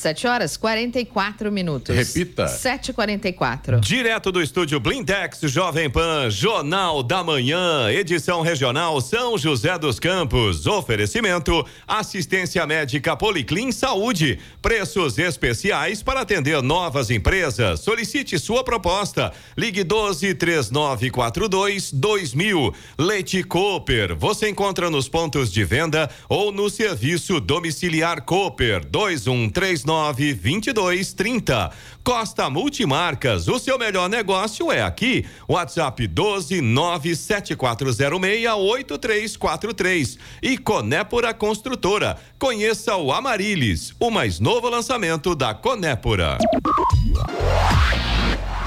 7 0.00 0.26
horas 0.26 0.56
44 0.56 1.52
minutos. 1.52 1.94
Repita. 1.94 2.46
7h44. 2.46 3.80
Direto 3.80 4.32
do 4.32 4.42
estúdio 4.42 4.80
Blindex 4.80 5.40
Jovem 5.42 5.90
Pan, 5.90 6.30
Jornal 6.30 7.02
da 7.02 7.22
Manhã, 7.22 7.90
edição 7.92 8.40
regional 8.40 8.98
São 9.02 9.36
José 9.36 9.78
dos 9.78 10.00
Campos. 10.00 10.66
Oferecimento: 10.66 11.66
assistência 11.86 12.66
médica 12.66 13.14
Policlin 13.14 13.70
Saúde. 13.72 14.38
Preços 14.62 15.18
especiais 15.18 16.02
para 16.02 16.22
atender 16.22 16.62
novas 16.62 17.10
empresas. 17.10 17.80
Solicite 17.80 18.38
sua 18.38 18.64
proposta. 18.64 19.32
Ligue 19.54 19.84
12 19.84 20.34
3942 20.34 21.92
2000. 21.92 22.74
Leite 22.98 23.42
Cooper. 23.42 24.16
Você 24.16 24.48
encontra 24.48 24.88
nos 24.88 25.10
pontos 25.10 25.52
de 25.52 25.62
venda 25.62 26.08
ou 26.26 26.50
no 26.50 26.70
serviço 26.70 27.38
domiciliar 27.38 28.22
Cooper 28.22 28.82
2139 28.86 29.89
2230. 29.90 31.70
Costa 32.02 32.48
Multimarcas, 32.48 33.48
o 33.48 33.58
seu 33.58 33.78
melhor 33.78 34.08
negócio 34.08 34.70
é 34.70 34.82
aqui. 34.82 35.26
WhatsApp 35.48 36.06
12 36.06 36.60
97406 36.60 38.46
8343. 38.46 40.18
E 40.42 40.56
Conépora 40.56 41.34
Construtora. 41.34 42.18
Conheça 42.38 42.96
o 42.96 43.12
Amarilis, 43.12 43.94
o 43.98 44.10
mais 44.10 44.40
novo 44.40 44.68
lançamento 44.68 45.34
da 45.34 45.52
Conépora. 45.54 46.38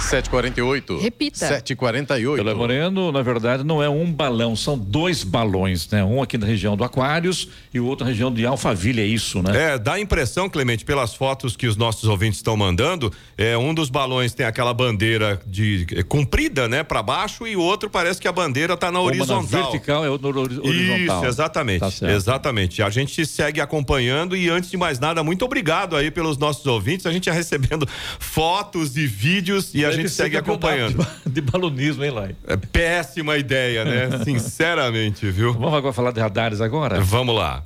748. 0.04 1.00
Repita. 1.00 1.38
748. 1.48 2.44
Pela 2.44 2.56
Moreno, 2.56 3.12
na 3.12 3.22
verdade, 3.22 3.64
não 3.64 3.82
é 3.82 3.90
um 3.90 4.12
balão, 4.12 4.56
são 4.56 4.78
dois 4.78 5.24
balões, 5.24 5.90
né? 5.90 6.04
Um 6.04 6.22
aqui 6.22 6.38
na 6.38 6.46
região 6.46 6.76
do 6.78 6.84
Aquários 6.84 7.50
e 7.74 7.80
o 7.80 7.86
outro 7.86 8.06
na 8.06 8.12
região 8.12 8.32
de 8.32 8.46
Alphaville, 8.46 9.02
é 9.02 9.06
isso, 9.06 9.42
né? 9.42 9.74
É, 9.74 9.78
dá 9.80 9.94
a 9.94 10.00
impressão, 10.00 10.50
Clemente, 10.50 10.86
pelas 10.86 11.14
fotos 11.16 11.56
que 11.56 11.68
os 11.68 11.76
nossos 11.78 12.04
ouvintes 12.10 12.38
estão 12.40 12.56
mandando, 12.58 13.12
é 13.38 13.58
um 13.58 13.74
dos 13.74 13.90
balões 13.90 14.34
tem 14.34 14.46
aquela 14.46 14.74
bandeira 14.74 15.42
de 15.48 15.86
é, 15.96 16.04
comprida, 16.04 16.68
né, 16.68 16.84
para 16.84 17.02
baixo 17.02 17.48
e 17.48 17.56
o 17.56 17.62
outro 17.62 17.90
parece 17.90 18.20
que 18.22 18.28
a 18.28 18.32
bandeira 18.32 18.76
tá 18.78 18.92
na 18.92 19.00
Uma 19.00 19.08
horizontal. 19.08 19.42
na 19.44 19.48
vertical 19.70 20.06
é 20.06 20.10
hori- 20.10 20.60
horizontal. 20.60 21.20
Isso, 21.20 21.26
exatamente. 21.26 22.00
Tá 22.00 22.12
exatamente. 22.12 22.82
A 22.84 22.90
gente 22.90 23.26
segue 23.26 23.62
acompanhando 23.62 24.36
e 24.36 24.50
antes 24.50 24.70
de 24.70 24.78
mais 24.78 25.00
nada, 25.00 25.24
muito 25.24 25.44
obrigado 25.46 25.96
aí 25.96 26.12
pelos 26.12 26.38
nossos 26.38 26.66
ouvintes. 26.66 27.06
A 27.06 27.12
gente 27.12 27.28
ia 27.28 27.34
recebendo 27.34 27.88
fotos 28.20 28.98
e 28.98 29.08
vídeos 29.08 29.74
e 29.74 29.86
a 29.86 29.92
gente 29.96 30.10
segue 30.10 30.38
acompanhando. 30.38 31.06
De, 31.26 31.32
de 31.32 31.42
balonismo, 31.42 32.04
hein, 32.04 32.12
Lai? 32.12 32.36
É 32.48 32.58
péssima 32.58 33.38
ideia, 33.38 33.86
né? 33.86 34.20
Sinceramente, 34.24 35.30
viu? 35.30 35.54
Vamos 35.54 35.74
agora 35.74 35.94
falar 35.94 36.12
de 36.12 36.20
radares 36.20 36.62
agora? 36.62 37.00
Vamos 37.02 37.36
lá. 37.36 37.64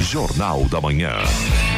Jornal 0.00 0.64
da 0.68 0.80
Manhã. 0.80 1.12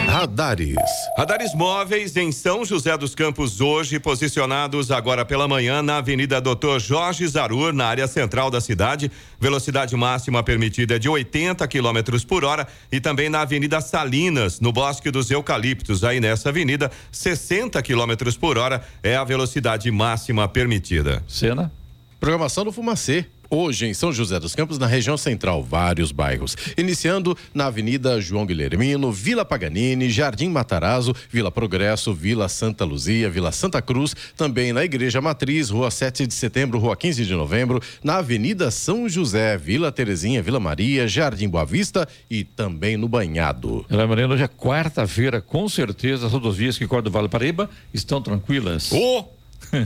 Radares. 0.07 0.77
Radares 1.17 1.55
móveis 1.55 2.17
em 2.17 2.31
São 2.33 2.65
José 2.65 2.97
dos 2.97 3.15
Campos 3.15 3.61
hoje 3.61 3.99
posicionados 3.99 4.91
agora 4.91 5.25
pela 5.25 5.49
manhã 5.49 5.83
na 5.83 5.99
Avenida 5.99 6.41
Doutor 6.41 6.81
Jorge 6.81 7.27
Zarur, 7.27 7.73
na 7.73 7.87
área 7.87 8.07
central 8.07 8.51
da 8.51 8.61
cidade. 8.61 9.11
Velocidade 9.39 9.95
máxima 9.97 10.43
permitida 10.43 10.97
é 10.97 10.99
de 10.99 11.09
80 11.09 11.67
km 11.69 12.25
por 12.27 12.45
hora 12.45 12.67
e 12.91 13.01
também 13.01 13.29
na 13.29 13.43
Avenida 13.43 13.81
Salinas, 13.81 14.61
no 14.61 14.73
Bosque 14.73 15.11
dos 15.11 15.31
Eucaliptos. 15.31 16.05
Aí 16.05 16.21
nessa 16.21 16.49
avenida, 16.49 16.91
60 17.11 17.83
km 17.83 18.33
por 18.41 18.57
hora 18.57 18.83
é 19.03 19.17
a 19.17 19.25
velocidade 19.25 19.91
máxima 19.91 20.49
permitida. 20.49 21.23
Cena? 21.29 21.71
Programação 22.19 22.65
do 22.65 22.73
Fumacê. 22.73 23.27
Hoje 23.49 23.87
em 23.87 23.95
São 23.95 24.13
José 24.13 24.41
dos 24.41 24.55
Campos, 24.55 24.79
na 24.79 24.87
região 24.87 25.17
central, 25.17 25.63
vários 25.63 26.11
bairros. 26.11 26.57
Iniciando 26.77 27.37
na 27.55 27.67
Avenida 27.67 28.21
João 28.21 28.45
Guilhermino, 28.45 29.13
Vila 29.13 29.45
Paganini, 29.45 30.11
Jardim 30.11 30.49
Matarazzo, 30.49 31.15
Vila 31.31 31.51
Progresso, 31.51 32.13
Vila 32.13 32.49
Santa 32.49 32.85
Luzia, 32.85 33.31
Vila 33.31 33.53
Santa 33.53 33.81
Cruz, 33.81 34.15
também 34.37 34.73
na 34.73 34.85
Igreja 34.85 35.21
Matriz, 35.21 35.71
Rua 35.71 35.91
7 35.91 36.27
de 36.27 36.35
Setembro, 36.35 36.79
Rua 36.79 36.97
15 36.97 37.25
de 37.25 37.35
Novembro, 37.35 37.81
na 38.03 38.17
Avenida 38.17 38.71
São 38.71 39.09
José, 39.09 39.57
Vila 39.57 39.93
Terezinha, 39.93 40.43
Vila 40.43 40.59
Maria, 40.59 41.07
Jardim 41.07 41.49
Boa 41.49 41.65
Vista 41.65 42.09
e 42.31 42.43
também 42.43 42.97
no 42.97 43.09
Banhado. 43.09 43.87
Lai 43.89 44.07
Moreno, 44.07 44.35
hoje 44.35 44.43
é 44.43 44.49
quarta-feira, 44.49 45.41
com 45.41 45.69
certeza 45.69 46.27
as 46.27 46.33
rodovias 46.33 46.77
que 46.77 46.87
cortam 46.87 47.11
do 47.11 47.11
Vale 47.13 47.29
do 47.29 47.31
Paraíba 47.31 47.71
estão 47.95 48.21
tranquilas. 48.21 48.91
Oh! 48.93 49.25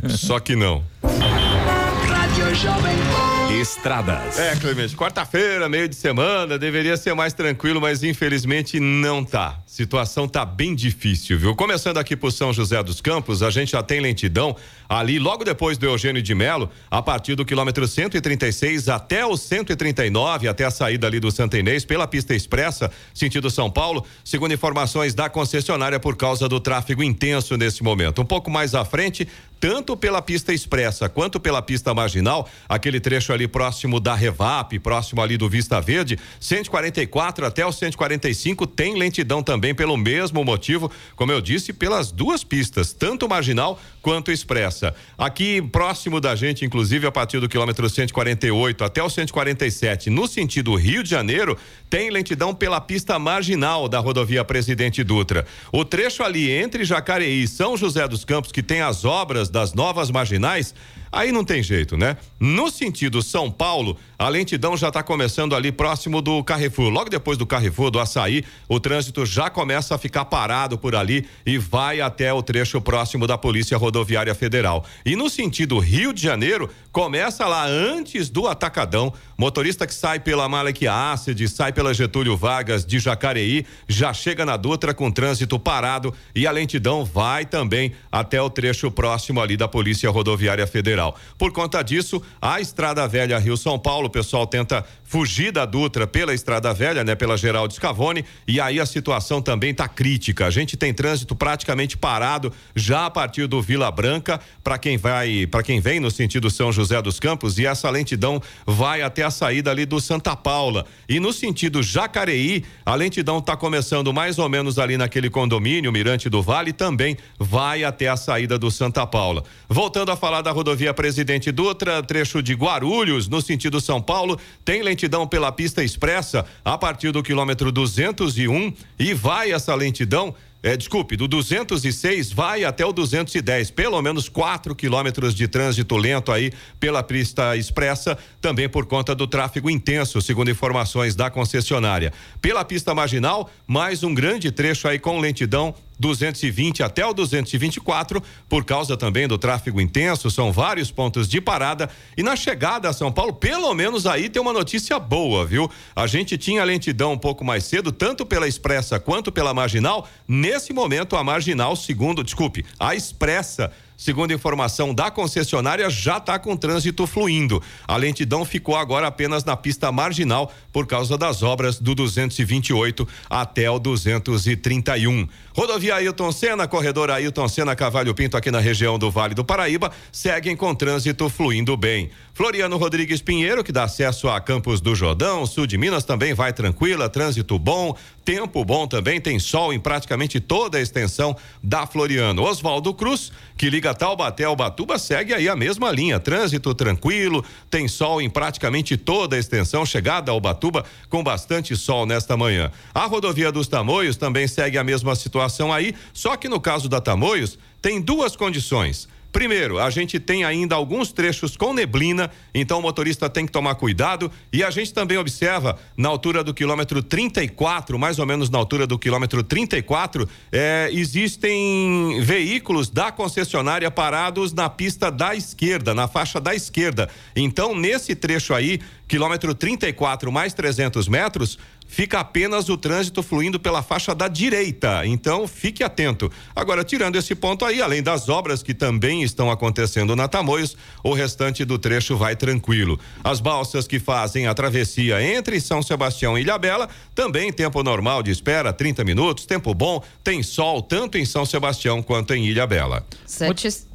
Só 0.08 0.40
que 0.40 0.56
não. 0.56 0.82
Rádio 1.02 2.54
Jovem 2.54 2.96
Pan. 2.96 3.29
Estradas. 3.50 4.38
É, 4.38 4.54
Clemente, 4.54 4.94
quarta-feira, 4.94 5.68
meio 5.68 5.88
de 5.88 5.96
semana, 5.96 6.56
deveria 6.56 6.96
ser 6.96 7.14
mais 7.14 7.32
tranquilo, 7.32 7.80
mas 7.80 8.04
infelizmente 8.04 8.78
não 8.78 9.24
tá. 9.24 9.58
Situação 9.66 10.28
tá 10.28 10.44
bem 10.44 10.72
difícil, 10.72 11.36
viu? 11.36 11.56
Começando 11.56 11.98
aqui 11.98 12.14
por 12.14 12.30
São 12.30 12.52
José 12.52 12.80
dos 12.82 13.00
Campos, 13.00 13.42
a 13.42 13.50
gente 13.50 13.72
já 13.72 13.82
tem 13.82 14.00
lentidão 14.00 14.56
ali 14.88 15.18
logo 15.18 15.44
depois 15.44 15.76
do 15.76 15.86
Eugênio 15.86 16.22
de 16.22 16.34
Melo, 16.34 16.70
a 16.88 17.02
partir 17.02 17.34
do 17.34 17.44
quilômetro 17.44 17.86
136 17.88 18.88
até 18.88 19.26
o 19.26 19.36
139, 19.36 20.46
até 20.46 20.64
a 20.64 20.70
saída 20.70 21.08
ali 21.08 21.18
do 21.18 21.30
Santa 21.30 21.58
Inês, 21.58 21.84
pela 21.84 22.06
pista 22.06 22.34
expressa, 22.34 22.90
sentido 23.12 23.50
São 23.50 23.68
Paulo, 23.68 24.06
segundo 24.24 24.54
informações 24.54 25.12
da 25.12 25.28
concessionária 25.28 25.98
por 25.98 26.16
causa 26.16 26.48
do 26.48 26.60
tráfego 26.60 27.02
intenso 27.02 27.56
nesse 27.56 27.82
momento. 27.82 28.22
Um 28.22 28.26
pouco 28.26 28.50
mais 28.50 28.74
à 28.76 28.84
frente, 28.84 29.26
tanto 29.60 29.94
pela 29.94 30.22
pista 30.22 30.54
expressa 30.54 31.08
quanto 31.08 31.38
pela 31.38 31.60
pista 31.60 31.92
marginal, 31.92 32.48
aquele 32.66 32.98
trecho 32.98 33.32
ali 33.32 33.46
próximo 33.46 34.00
da 34.00 34.14
Revap, 34.14 34.78
próximo 34.78 35.20
ali 35.20 35.36
do 35.36 35.48
Vista 35.48 35.78
Verde, 35.80 36.18
144 36.40 37.44
até 37.44 37.64
o 37.66 37.70
145 37.70 38.66
tem 38.66 38.96
lentidão 38.96 39.42
também 39.42 39.74
pelo 39.74 39.98
mesmo 39.98 40.42
motivo, 40.42 40.90
como 41.14 41.30
eu 41.30 41.42
disse, 41.42 41.74
pelas 41.74 42.10
duas 42.10 42.42
pistas, 42.42 42.94
tanto 42.94 43.28
marginal 43.28 43.78
quanto 44.00 44.32
expressa. 44.32 44.94
Aqui 45.18 45.60
próximo 45.60 46.20
da 46.20 46.34
gente, 46.34 46.64
inclusive 46.64 47.06
a 47.06 47.12
partir 47.12 47.38
do 47.38 47.48
quilômetro 47.48 47.88
148 47.88 48.82
até 48.82 49.02
o 49.02 49.10
147, 49.10 50.08
no 50.08 50.26
sentido 50.26 50.74
Rio 50.74 51.02
de 51.02 51.10
Janeiro, 51.10 51.58
tem 51.90 52.08
lentidão 52.08 52.54
pela 52.54 52.80
pista 52.80 53.18
marginal 53.18 53.88
da 53.88 53.98
rodovia 53.98 54.42
Presidente 54.42 55.04
Dutra. 55.04 55.44
O 55.70 55.84
trecho 55.84 56.22
ali 56.22 56.50
entre 56.50 56.84
Jacareí 56.84 57.42
e 57.42 57.48
São 57.48 57.76
José 57.76 58.08
dos 58.08 58.24
Campos, 58.24 58.52
que 58.52 58.62
tem 58.62 58.80
as 58.80 59.04
obras 59.04 59.49
das 59.50 59.74
novas 59.74 60.10
marginais, 60.10 60.74
aí 61.12 61.32
não 61.32 61.44
tem 61.44 61.62
jeito, 61.62 61.96
né? 61.96 62.16
No 62.38 62.70
sentido 62.70 63.22
São 63.22 63.50
Paulo, 63.50 63.96
a 64.18 64.28
lentidão 64.28 64.76
já 64.76 64.88
está 64.88 65.02
começando 65.02 65.54
ali 65.54 65.72
próximo 65.72 66.20
do 66.20 66.42
Carrefour. 66.44 66.88
Logo 66.88 67.10
depois 67.10 67.38
do 67.38 67.46
Carrefour, 67.46 67.90
do 67.90 67.98
Açaí, 67.98 68.44
o 68.68 68.78
trânsito 68.78 69.24
já 69.26 69.48
começa 69.50 69.94
a 69.94 69.98
ficar 69.98 70.26
parado 70.26 70.78
por 70.78 70.94
ali 70.94 71.26
e 71.44 71.58
vai 71.58 72.00
até 72.00 72.32
o 72.32 72.42
trecho 72.42 72.80
próximo 72.80 73.26
da 73.26 73.36
Polícia 73.36 73.76
Rodoviária 73.76 74.34
Federal. 74.34 74.84
E 75.04 75.16
no 75.16 75.28
sentido 75.28 75.78
Rio 75.78 76.12
de 76.12 76.22
Janeiro, 76.22 76.70
começa 76.92 77.46
lá 77.46 77.66
antes 77.66 78.28
do 78.28 78.46
Atacadão. 78.46 79.12
Motorista 79.38 79.86
que 79.86 79.94
sai 79.94 80.20
pela 80.20 80.48
Malek 80.48 80.86
Acid, 80.86 81.48
sai 81.48 81.72
pela 81.72 81.94
Getúlio 81.94 82.36
Vargas 82.36 82.84
de 82.84 82.98
Jacareí, 82.98 83.64
já 83.88 84.12
chega 84.12 84.44
na 84.44 84.56
Dutra 84.56 84.92
com 84.92 85.10
trânsito 85.10 85.58
parado 85.58 86.12
e 86.34 86.46
a 86.46 86.50
lentidão 86.50 87.04
vai 87.04 87.46
também 87.46 87.92
até 88.12 88.40
o 88.40 88.50
trecho 88.50 88.90
próximo 88.90 89.40
ali 89.40 89.56
da 89.56 89.66
Polícia 89.66 90.10
Rodoviária 90.10 90.66
Federal. 90.66 90.99
Por 91.38 91.52
conta 91.52 91.82
disso, 91.82 92.22
a 92.40 92.60
Estrada 92.60 93.06
Velha 93.08 93.38
Rio 93.38 93.56
São 93.56 93.78
Paulo, 93.78 94.06
o 94.06 94.10
pessoal 94.10 94.46
tenta 94.46 94.84
fugir 95.04 95.50
da 95.50 95.64
Dutra 95.64 96.06
pela 96.06 96.32
Estrada 96.32 96.72
Velha, 96.72 97.02
né, 97.02 97.14
pela 97.14 97.36
Geraldo 97.36 97.74
Scavone, 97.74 98.24
e 98.46 98.60
aí 98.60 98.78
a 98.78 98.86
situação 98.86 99.42
também 99.42 99.70
está 99.70 99.88
crítica. 99.88 100.46
A 100.46 100.50
gente 100.50 100.76
tem 100.76 100.94
trânsito 100.94 101.34
praticamente 101.34 101.96
parado 101.96 102.52
já 102.76 103.06
a 103.06 103.10
partir 103.10 103.46
do 103.46 103.60
Vila 103.60 103.90
Branca 103.90 104.40
para 104.62 104.78
quem 104.78 104.96
vai, 104.96 105.46
para 105.46 105.62
quem 105.62 105.80
vem 105.80 105.98
no 105.98 106.10
sentido 106.10 106.50
São 106.50 106.70
José 106.70 107.00
dos 107.02 107.18
Campos 107.18 107.58
e 107.58 107.66
essa 107.66 107.90
lentidão 107.90 108.40
vai 108.66 109.02
até 109.02 109.24
a 109.24 109.30
saída 109.30 109.70
ali 109.70 109.84
do 109.84 110.00
Santa 110.00 110.36
Paula. 110.36 110.86
E 111.08 111.18
no 111.18 111.32
sentido 111.32 111.82
Jacareí, 111.82 112.64
a 112.86 112.94
lentidão 112.94 113.38
está 113.38 113.56
começando 113.56 114.12
mais 114.12 114.38
ou 114.38 114.48
menos 114.48 114.78
ali 114.78 114.96
naquele 114.96 115.28
condomínio 115.28 115.92
Mirante 115.92 116.28
do 116.28 116.42
Vale, 116.42 116.72
também 116.72 117.16
vai 117.38 117.84
até 117.84 118.08
a 118.08 118.16
saída 118.16 118.58
do 118.58 118.70
Santa 118.70 119.06
Paula. 119.06 119.42
Voltando 119.68 120.12
a 120.12 120.16
falar 120.16 120.42
da 120.42 120.50
rodovia 120.50 120.89
Presidente 120.94 121.50
Dutra, 121.50 122.02
trecho 122.02 122.42
de 122.42 122.54
Guarulhos, 122.54 123.28
no 123.28 123.40
sentido 123.40 123.80
São 123.80 124.00
Paulo, 124.00 124.38
tem 124.64 124.82
lentidão 124.82 125.26
pela 125.26 125.52
pista 125.52 125.82
expressa 125.82 126.44
a 126.64 126.76
partir 126.76 127.12
do 127.12 127.22
quilômetro 127.22 127.72
201 127.72 128.72
e 128.98 129.14
vai 129.14 129.52
essa 129.52 129.74
lentidão 129.74 130.34
é, 130.62 130.76
desculpe, 130.76 131.16
do 131.16 131.26
206 131.26 132.32
vai 132.32 132.64
até 132.64 132.84
o 132.84 132.92
210, 132.92 133.70
pelo 133.70 134.00
menos 134.02 134.28
4 134.28 134.74
quilômetros 134.74 135.34
de 135.34 135.48
trânsito 135.48 135.96
lento 135.96 136.30
aí 136.30 136.52
pela 136.78 137.02
pista 137.02 137.56
expressa, 137.56 138.18
também 138.42 138.68
por 138.68 138.84
conta 138.84 139.14
do 139.14 139.26
tráfego 139.26 139.70
intenso, 139.70 140.20
segundo 140.20 140.50
informações 140.50 141.16
da 141.16 141.30
concessionária. 141.30 142.12
Pela 142.42 142.62
pista 142.62 142.94
marginal, 142.94 143.50
mais 143.66 144.02
um 144.02 144.12
grande 144.12 144.50
trecho 144.50 144.86
aí 144.86 144.98
com 144.98 145.18
lentidão 145.18 145.74
220 146.00 146.82
até 146.82 147.04
o 147.04 147.12
224, 147.12 148.22
por 148.48 148.64
causa 148.64 148.96
também 148.96 149.28
do 149.28 149.36
tráfego 149.36 149.80
intenso, 149.80 150.30
são 150.30 150.50
vários 150.50 150.90
pontos 150.90 151.28
de 151.28 151.40
parada. 151.40 151.90
E 152.16 152.22
na 152.22 152.34
chegada 152.34 152.88
a 152.88 152.92
São 152.92 153.12
Paulo, 153.12 153.34
pelo 153.34 153.72
menos 153.74 154.06
aí 154.06 154.30
tem 154.30 154.40
uma 154.40 154.52
notícia 154.52 154.98
boa, 154.98 155.44
viu? 155.44 155.70
A 155.94 156.06
gente 156.06 156.38
tinha 156.38 156.64
lentidão 156.64 157.12
um 157.12 157.18
pouco 157.18 157.44
mais 157.44 157.64
cedo, 157.64 157.92
tanto 157.92 158.24
pela 158.24 158.48
expressa 158.48 158.98
quanto 158.98 159.30
pela 159.30 159.52
marginal. 159.52 160.08
Nesse 160.26 160.72
momento, 160.72 161.16
a 161.16 161.22
marginal, 161.22 161.76
segundo, 161.76 162.24
desculpe, 162.24 162.64
a 162.78 162.94
expressa 162.94 163.70
segundo 164.00 164.32
informação 164.32 164.94
da 164.94 165.10
concessionária, 165.10 165.90
já 165.90 166.16
está 166.16 166.38
com 166.38 166.56
trânsito 166.56 167.06
fluindo. 167.06 167.62
A 167.86 167.98
lentidão 167.98 168.46
ficou 168.46 168.74
agora 168.74 169.06
apenas 169.06 169.44
na 169.44 169.54
pista 169.54 169.92
marginal 169.92 170.50
por 170.72 170.86
causa 170.86 171.18
das 171.18 171.42
obras 171.42 171.78
do 171.78 171.94
228 171.94 173.06
até 173.28 173.70
o 173.70 173.78
231. 173.78 175.28
Rodovia 175.54 175.96
Ailton 175.96 176.32
Senna, 176.32 176.66
corredor 176.66 177.10
Ailton 177.10 177.46
Senna 177.46 177.76
Cavalho 177.76 178.14
Pinto 178.14 178.38
aqui 178.38 178.50
na 178.50 178.60
região 178.60 178.98
do 178.98 179.10
Vale 179.10 179.34
do 179.34 179.44
Paraíba, 179.44 179.92
seguem 180.10 180.56
com 180.56 180.74
trânsito 180.74 181.28
fluindo 181.28 181.76
bem. 181.76 182.10
Floriano 182.32 182.78
Rodrigues 182.78 183.20
Pinheiro, 183.20 183.62
que 183.62 183.70
dá 183.70 183.84
acesso 183.84 184.26
a 184.30 184.40
Campos 184.40 184.80
do 184.80 184.94
Jordão, 184.94 185.44
sul 185.44 185.66
de 185.66 185.76
Minas, 185.76 186.04
também 186.04 186.32
vai 186.32 186.54
tranquila, 186.54 187.06
trânsito 187.06 187.58
bom, 187.58 187.94
tempo 188.24 188.64
bom 188.64 188.86
também, 188.86 189.20
tem 189.20 189.38
sol 189.38 189.72
em 189.72 189.80
praticamente 189.80 190.40
toda 190.40 190.78
a 190.78 190.80
extensão 190.80 191.36
da 191.62 191.86
Floriano. 191.86 192.42
Oswaldo 192.42 192.94
Cruz, 192.94 193.32
que 193.56 193.68
liga 193.68 193.94
Taubaté 193.94 194.44
ao 194.44 194.56
Batuba, 194.56 194.98
segue 194.98 195.34
aí 195.34 195.48
a 195.48 195.56
mesma 195.56 195.90
linha, 195.90 196.20
trânsito 196.20 196.74
tranquilo, 196.74 197.44
tem 197.70 197.88
sol 197.88 198.22
em 198.22 198.30
praticamente 198.30 198.96
toda 198.96 199.36
a 199.36 199.38
extensão, 199.38 199.84
chegada 199.84 200.30
ao 200.30 200.40
Batuba 200.40 200.84
com 201.08 201.22
bastante 201.22 201.76
sol 201.76 202.06
nesta 202.06 202.36
manhã. 202.36 202.70
A 202.94 203.06
rodovia 203.06 203.50
dos 203.50 203.68
Tamoios 203.68 204.16
também 204.16 204.46
segue 204.46 204.78
a 204.78 204.84
mesma 204.84 205.14
situação 205.14 205.72
aí, 205.72 205.94
só 206.12 206.36
que 206.36 206.48
no 206.48 206.60
caso 206.60 206.88
da 206.88 207.00
Tamoios, 207.00 207.58
tem 207.82 208.00
duas 208.00 208.36
condições 208.36 209.08
Primeiro, 209.32 209.78
a 209.78 209.90
gente 209.90 210.18
tem 210.18 210.42
ainda 210.42 210.74
alguns 210.74 211.12
trechos 211.12 211.56
com 211.56 211.72
neblina, 211.72 212.30
então 212.52 212.80
o 212.80 212.82
motorista 212.82 213.30
tem 213.30 213.46
que 213.46 213.52
tomar 213.52 213.76
cuidado. 213.76 214.30
E 214.52 214.64
a 214.64 214.70
gente 214.70 214.92
também 214.92 215.16
observa 215.16 215.78
na 215.96 216.08
altura 216.08 216.42
do 216.42 216.52
quilômetro 216.52 217.02
34, 217.02 217.98
mais 217.98 218.18
ou 218.18 218.26
menos 218.26 218.50
na 218.50 218.58
altura 218.58 218.86
do 218.86 218.98
quilômetro 218.98 219.42
34, 219.42 220.28
eh, 220.50 220.90
existem 220.92 222.20
veículos 222.22 222.90
da 222.90 223.12
concessionária 223.12 223.90
parados 223.90 224.52
na 224.52 224.68
pista 224.68 225.10
da 225.10 225.34
esquerda, 225.34 225.94
na 225.94 226.08
faixa 226.08 226.40
da 226.40 226.54
esquerda. 226.54 227.08
Então, 227.36 227.74
nesse 227.74 228.16
trecho 228.16 228.52
aí, 228.52 228.80
quilômetro 229.06 229.54
34 229.54 230.32
mais 230.32 230.54
300 230.54 231.06
metros, 231.06 231.58
fica 231.90 232.20
apenas 232.20 232.68
o 232.68 232.76
trânsito 232.76 233.20
fluindo 233.22 233.58
pela 233.58 233.82
faixa 233.82 234.14
da 234.14 234.28
direita. 234.28 235.04
Então, 235.04 235.46
fique 235.48 235.82
atento. 235.82 236.30
Agora, 236.54 236.84
tirando 236.84 237.16
esse 237.16 237.34
ponto 237.34 237.64
aí, 237.64 237.82
além 237.82 238.00
das 238.00 238.28
obras 238.28 238.62
que 238.62 238.72
também 238.72 239.24
estão 239.24 239.50
acontecendo 239.50 240.14
na 240.14 240.28
Tamoios, 240.28 240.76
o 241.02 241.12
restante 241.12 241.64
do 241.64 241.78
trecho 241.78 242.16
vai 242.16 242.36
tranquilo. 242.36 242.98
As 243.24 243.40
balsas 243.40 243.88
que 243.88 243.98
fazem 243.98 244.46
a 244.46 244.54
travessia 244.54 245.20
entre 245.20 245.60
São 245.60 245.82
Sebastião 245.82 246.38
e 246.38 246.42
Ilhabela, 246.42 246.88
também 247.14 247.52
tempo 247.52 247.82
normal 247.82 248.22
de 248.22 248.30
espera, 248.30 248.72
30 248.72 249.02
minutos, 249.04 249.44
tempo 249.44 249.74
bom, 249.74 250.00
tem 250.22 250.42
sol 250.44 250.80
tanto 250.80 251.18
em 251.18 251.24
São 251.24 251.44
Sebastião 251.44 252.02
quanto 252.02 252.32
em 252.32 252.46
Ilhabela. 252.46 253.04
Sete. 253.26 253.89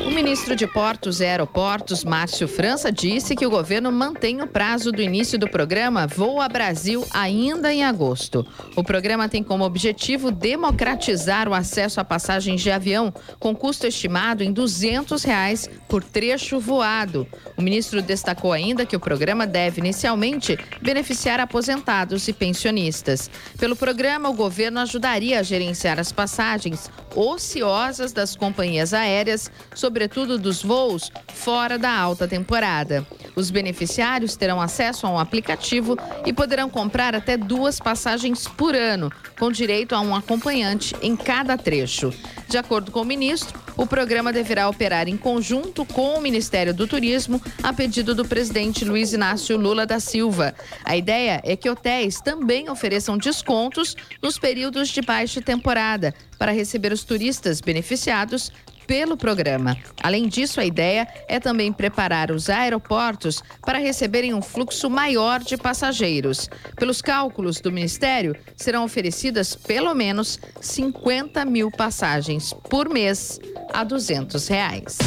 O 0.07 0.11
ministro 0.11 0.57
de 0.57 0.67
Portos 0.67 1.21
e 1.21 1.25
Aeroportos, 1.25 2.05
Márcio 2.05 2.49
França, 2.49 2.91
disse 2.91 3.37
que 3.37 3.47
o 3.47 3.51
governo 3.51 3.93
mantém 3.93 4.41
o 4.41 4.47
prazo 4.47 4.91
do 4.91 5.03
início 5.03 5.39
do 5.39 5.49
programa 5.49 6.07
Voa 6.07 6.49
Brasil 6.49 7.07
ainda 7.13 7.73
em 7.73 7.85
agosto. 7.85 8.47
O 8.75 8.83
programa 8.83 9.29
tem 9.29 9.43
como 9.43 9.65
objetivo 9.65 10.31
democratizar 10.31 11.49
o 11.49 11.55
acesso 11.55 12.01
a 12.01 12.05
passagens 12.05 12.63
de 12.63 12.71
avião, 12.71 13.13
com 13.39 13.55
custo 13.55 13.87
estimado 13.87 14.43
em 14.43 14.53
200 14.53 15.23
reais 15.23 15.69
por 15.89 16.03
trecho 16.03 16.59
voado. 16.59 17.27
O 17.57 17.63
ministro 17.63 18.01
destacou 18.01 18.53
ainda 18.53 18.87
que 18.87 18.97
o 18.97 19.01
programa 19.01 19.47
deve 19.47 19.81
inicialmente 19.81 20.59
beneficiar 20.81 21.41
aposentados 21.41 22.27
e 22.27 22.33
pensionistas. 22.33 23.31
Pelo 23.59 23.77
programa, 23.77 24.31
o 24.31 24.35
governo 24.35 24.81
ajudaria 24.81 25.39
a 25.39 25.43
gerenciar 25.43 25.99
as 25.99 26.11
passagens 26.11 26.91
ociosas 27.15 28.13
das 28.13 28.37
companhias 28.37 28.95
aéreas, 28.95 29.51
sobretudo 29.91 30.39
dos 30.39 30.63
voos 30.63 31.11
fora 31.35 31.77
da 31.77 31.91
alta 31.91 32.29
temporada. 32.29 33.05
Os 33.35 33.51
beneficiários 33.51 34.37
terão 34.37 34.61
acesso 34.61 35.05
a 35.05 35.11
um 35.11 35.19
aplicativo 35.19 35.97
e 36.25 36.33
poderão 36.33 36.71
comprar 36.71 37.13
até 37.13 37.37
duas 37.37 37.81
passagens 37.81 38.47
por 38.47 38.77
ano, 38.77 39.11
com 39.37 39.51
direito 39.51 39.93
a 39.97 40.01
um 40.01 40.15
acompanhante 40.15 40.95
em 41.03 41.17
cada 41.17 41.59
trecho. 41.59 42.15
De 42.49 42.57
acordo 42.57 42.93
com 42.93 43.01
o 43.01 43.05
ministro, 43.05 43.59
O 43.81 43.87
programa 43.87 44.31
deverá 44.31 44.69
operar 44.69 45.09
em 45.09 45.17
conjunto 45.17 45.87
com 45.87 46.15
o 46.15 46.21
Ministério 46.21 46.75
do 46.75 46.87
Turismo, 46.87 47.41
a 47.63 47.73
pedido 47.73 48.15
do 48.15 48.27
presidente 48.27 48.85
Luiz 48.85 49.15
Inácio 49.15 49.57
Lula 49.57 49.87
da 49.87 49.99
Silva. 49.99 50.55
A 50.85 50.99
ideia 50.99 51.41
é 51.43 51.57
que 51.57 51.71
hotéis 51.71 52.21
também 52.21 52.69
ofereçam 52.69 53.17
descontos 53.17 53.97
nos 54.23 54.39
períodos 54.39 54.91
de 54.91 55.01
baixa 55.01 55.41
temporada 55.41 56.15
para 56.39 56.53
receber 56.53 56.93
os 56.93 57.05
turistas 57.05 57.63
beneficiados 57.63 58.53
pelo 58.91 59.17
programa. 59.17 59.77
Além 60.03 60.27
disso, 60.27 60.59
a 60.59 60.65
ideia 60.65 61.07
é 61.29 61.39
também 61.39 61.73
preparar 61.73 62.33
os 62.33 62.51
aeroportos 62.51 63.41
para 63.65 63.79
receberem 63.79 64.35
um 64.35 64.43
fluxo 64.43 64.91
maior 64.91 65.39
de 65.39 65.57
passageiros. 65.57 66.49
Pelos 66.75 67.01
cálculos 67.01 67.61
do 67.61 67.71
Ministério, 67.71 68.35
serão 68.57 68.83
oferecidas 68.83 69.55
pelo 69.55 69.95
menos 69.95 70.41
50 70.61 71.45
mil 71.45 71.71
passagens 71.71 72.53
por 72.69 72.89
mês 72.89 73.39
a 73.73 73.85
200 73.85 74.49
reais. 74.49 74.99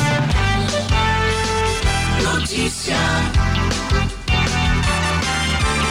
Notícia. 2.23 2.95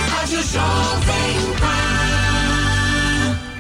Rádio 0.09 0.43
Jovem. 0.45 1.32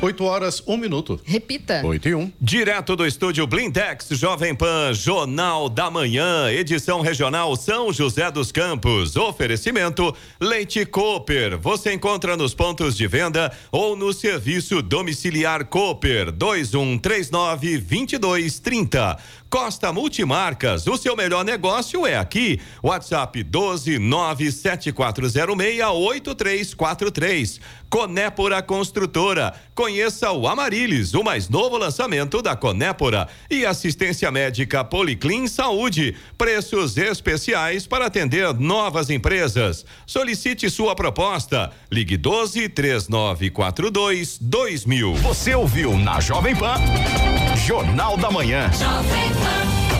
8 0.03 0.25
horas, 0.25 0.61
1 0.67 0.77
minuto. 0.77 1.21
Repita. 1.25 1.81
8 1.87 2.09
e 2.09 2.15
1. 2.17 2.33
Direto 2.41 2.97
do 2.97 3.07
estúdio 3.07 3.47
Blindex 3.47 4.09
Jovem 4.11 4.53
Pan, 4.53 4.93
Jornal 4.93 5.69
da 5.69 5.93
Manhã, 5.93 6.51
edição 6.51 7.01
regional 7.01 7.55
São 7.55 7.93
José 7.93 8.29
dos 8.29 8.51
Campos. 8.51 9.15
Oferecimento 9.15 10.13
Leite 10.41 10.85
Cooper. 10.85 11.57
Você 11.57 11.93
encontra 11.93 12.37
nos 12.37 12.53
pontos 12.53 12.97
de 12.97 13.07
venda 13.07 13.53
ou 13.71 13.95
no 13.95 14.13
serviço 14.13 14.83
domiciliar 14.83 15.67
Cooper 15.67 16.33
2139 16.33 17.79
2230. 17.79 19.19
Costa 19.53 19.93
Multimarcas, 19.93 20.87
o 20.87 20.97
seu 20.97 21.15
melhor 21.15 21.45
negócio 21.45 22.07
é 22.07 22.17
aqui. 22.17 22.59
WhatsApp 22.83 23.43
12 23.43 23.99
97406 23.99 25.37
8343. 25.93 27.61
Conépora 27.91 28.63
Construtora. 28.63 29.53
Conheça 29.75 30.33
o 30.33 30.49
Amarilis, 30.49 31.13
o 31.13 31.23
mais 31.23 31.51
novo 31.51 31.77
lançamento 31.77 32.41
da 32.41 32.57
Conépora. 32.57 33.29
E 33.51 33.67
assistência 33.67 34.31
médica 34.31 34.83
Policlin 34.83 35.47
Saúde. 35.47 36.17
Preços 36.39 36.97
especiais 36.97 37.87
para 37.87 38.07
atender 38.07 38.55
novas 38.55 39.11
empresas. 39.11 39.85
Solicite 40.07 40.71
sua 40.71 40.95
proposta. 40.95 41.71
Ligue 41.91 42.17
12 42.17 42.71
3942 42.71 44.39
2000. 44.41 45.15
Você 45.17 45.55
ouviu 45.55 45.99
na 45.99 46.21
Jovem 46.21 46.57
Pan. 46.57 46.77
Jornal 47.67 48.17
da 48.17 48.31
Manhã. 48.31 48.71
Jovem 48.73 49.35
Pan. 49.35 49.42
love. 49.43 49.92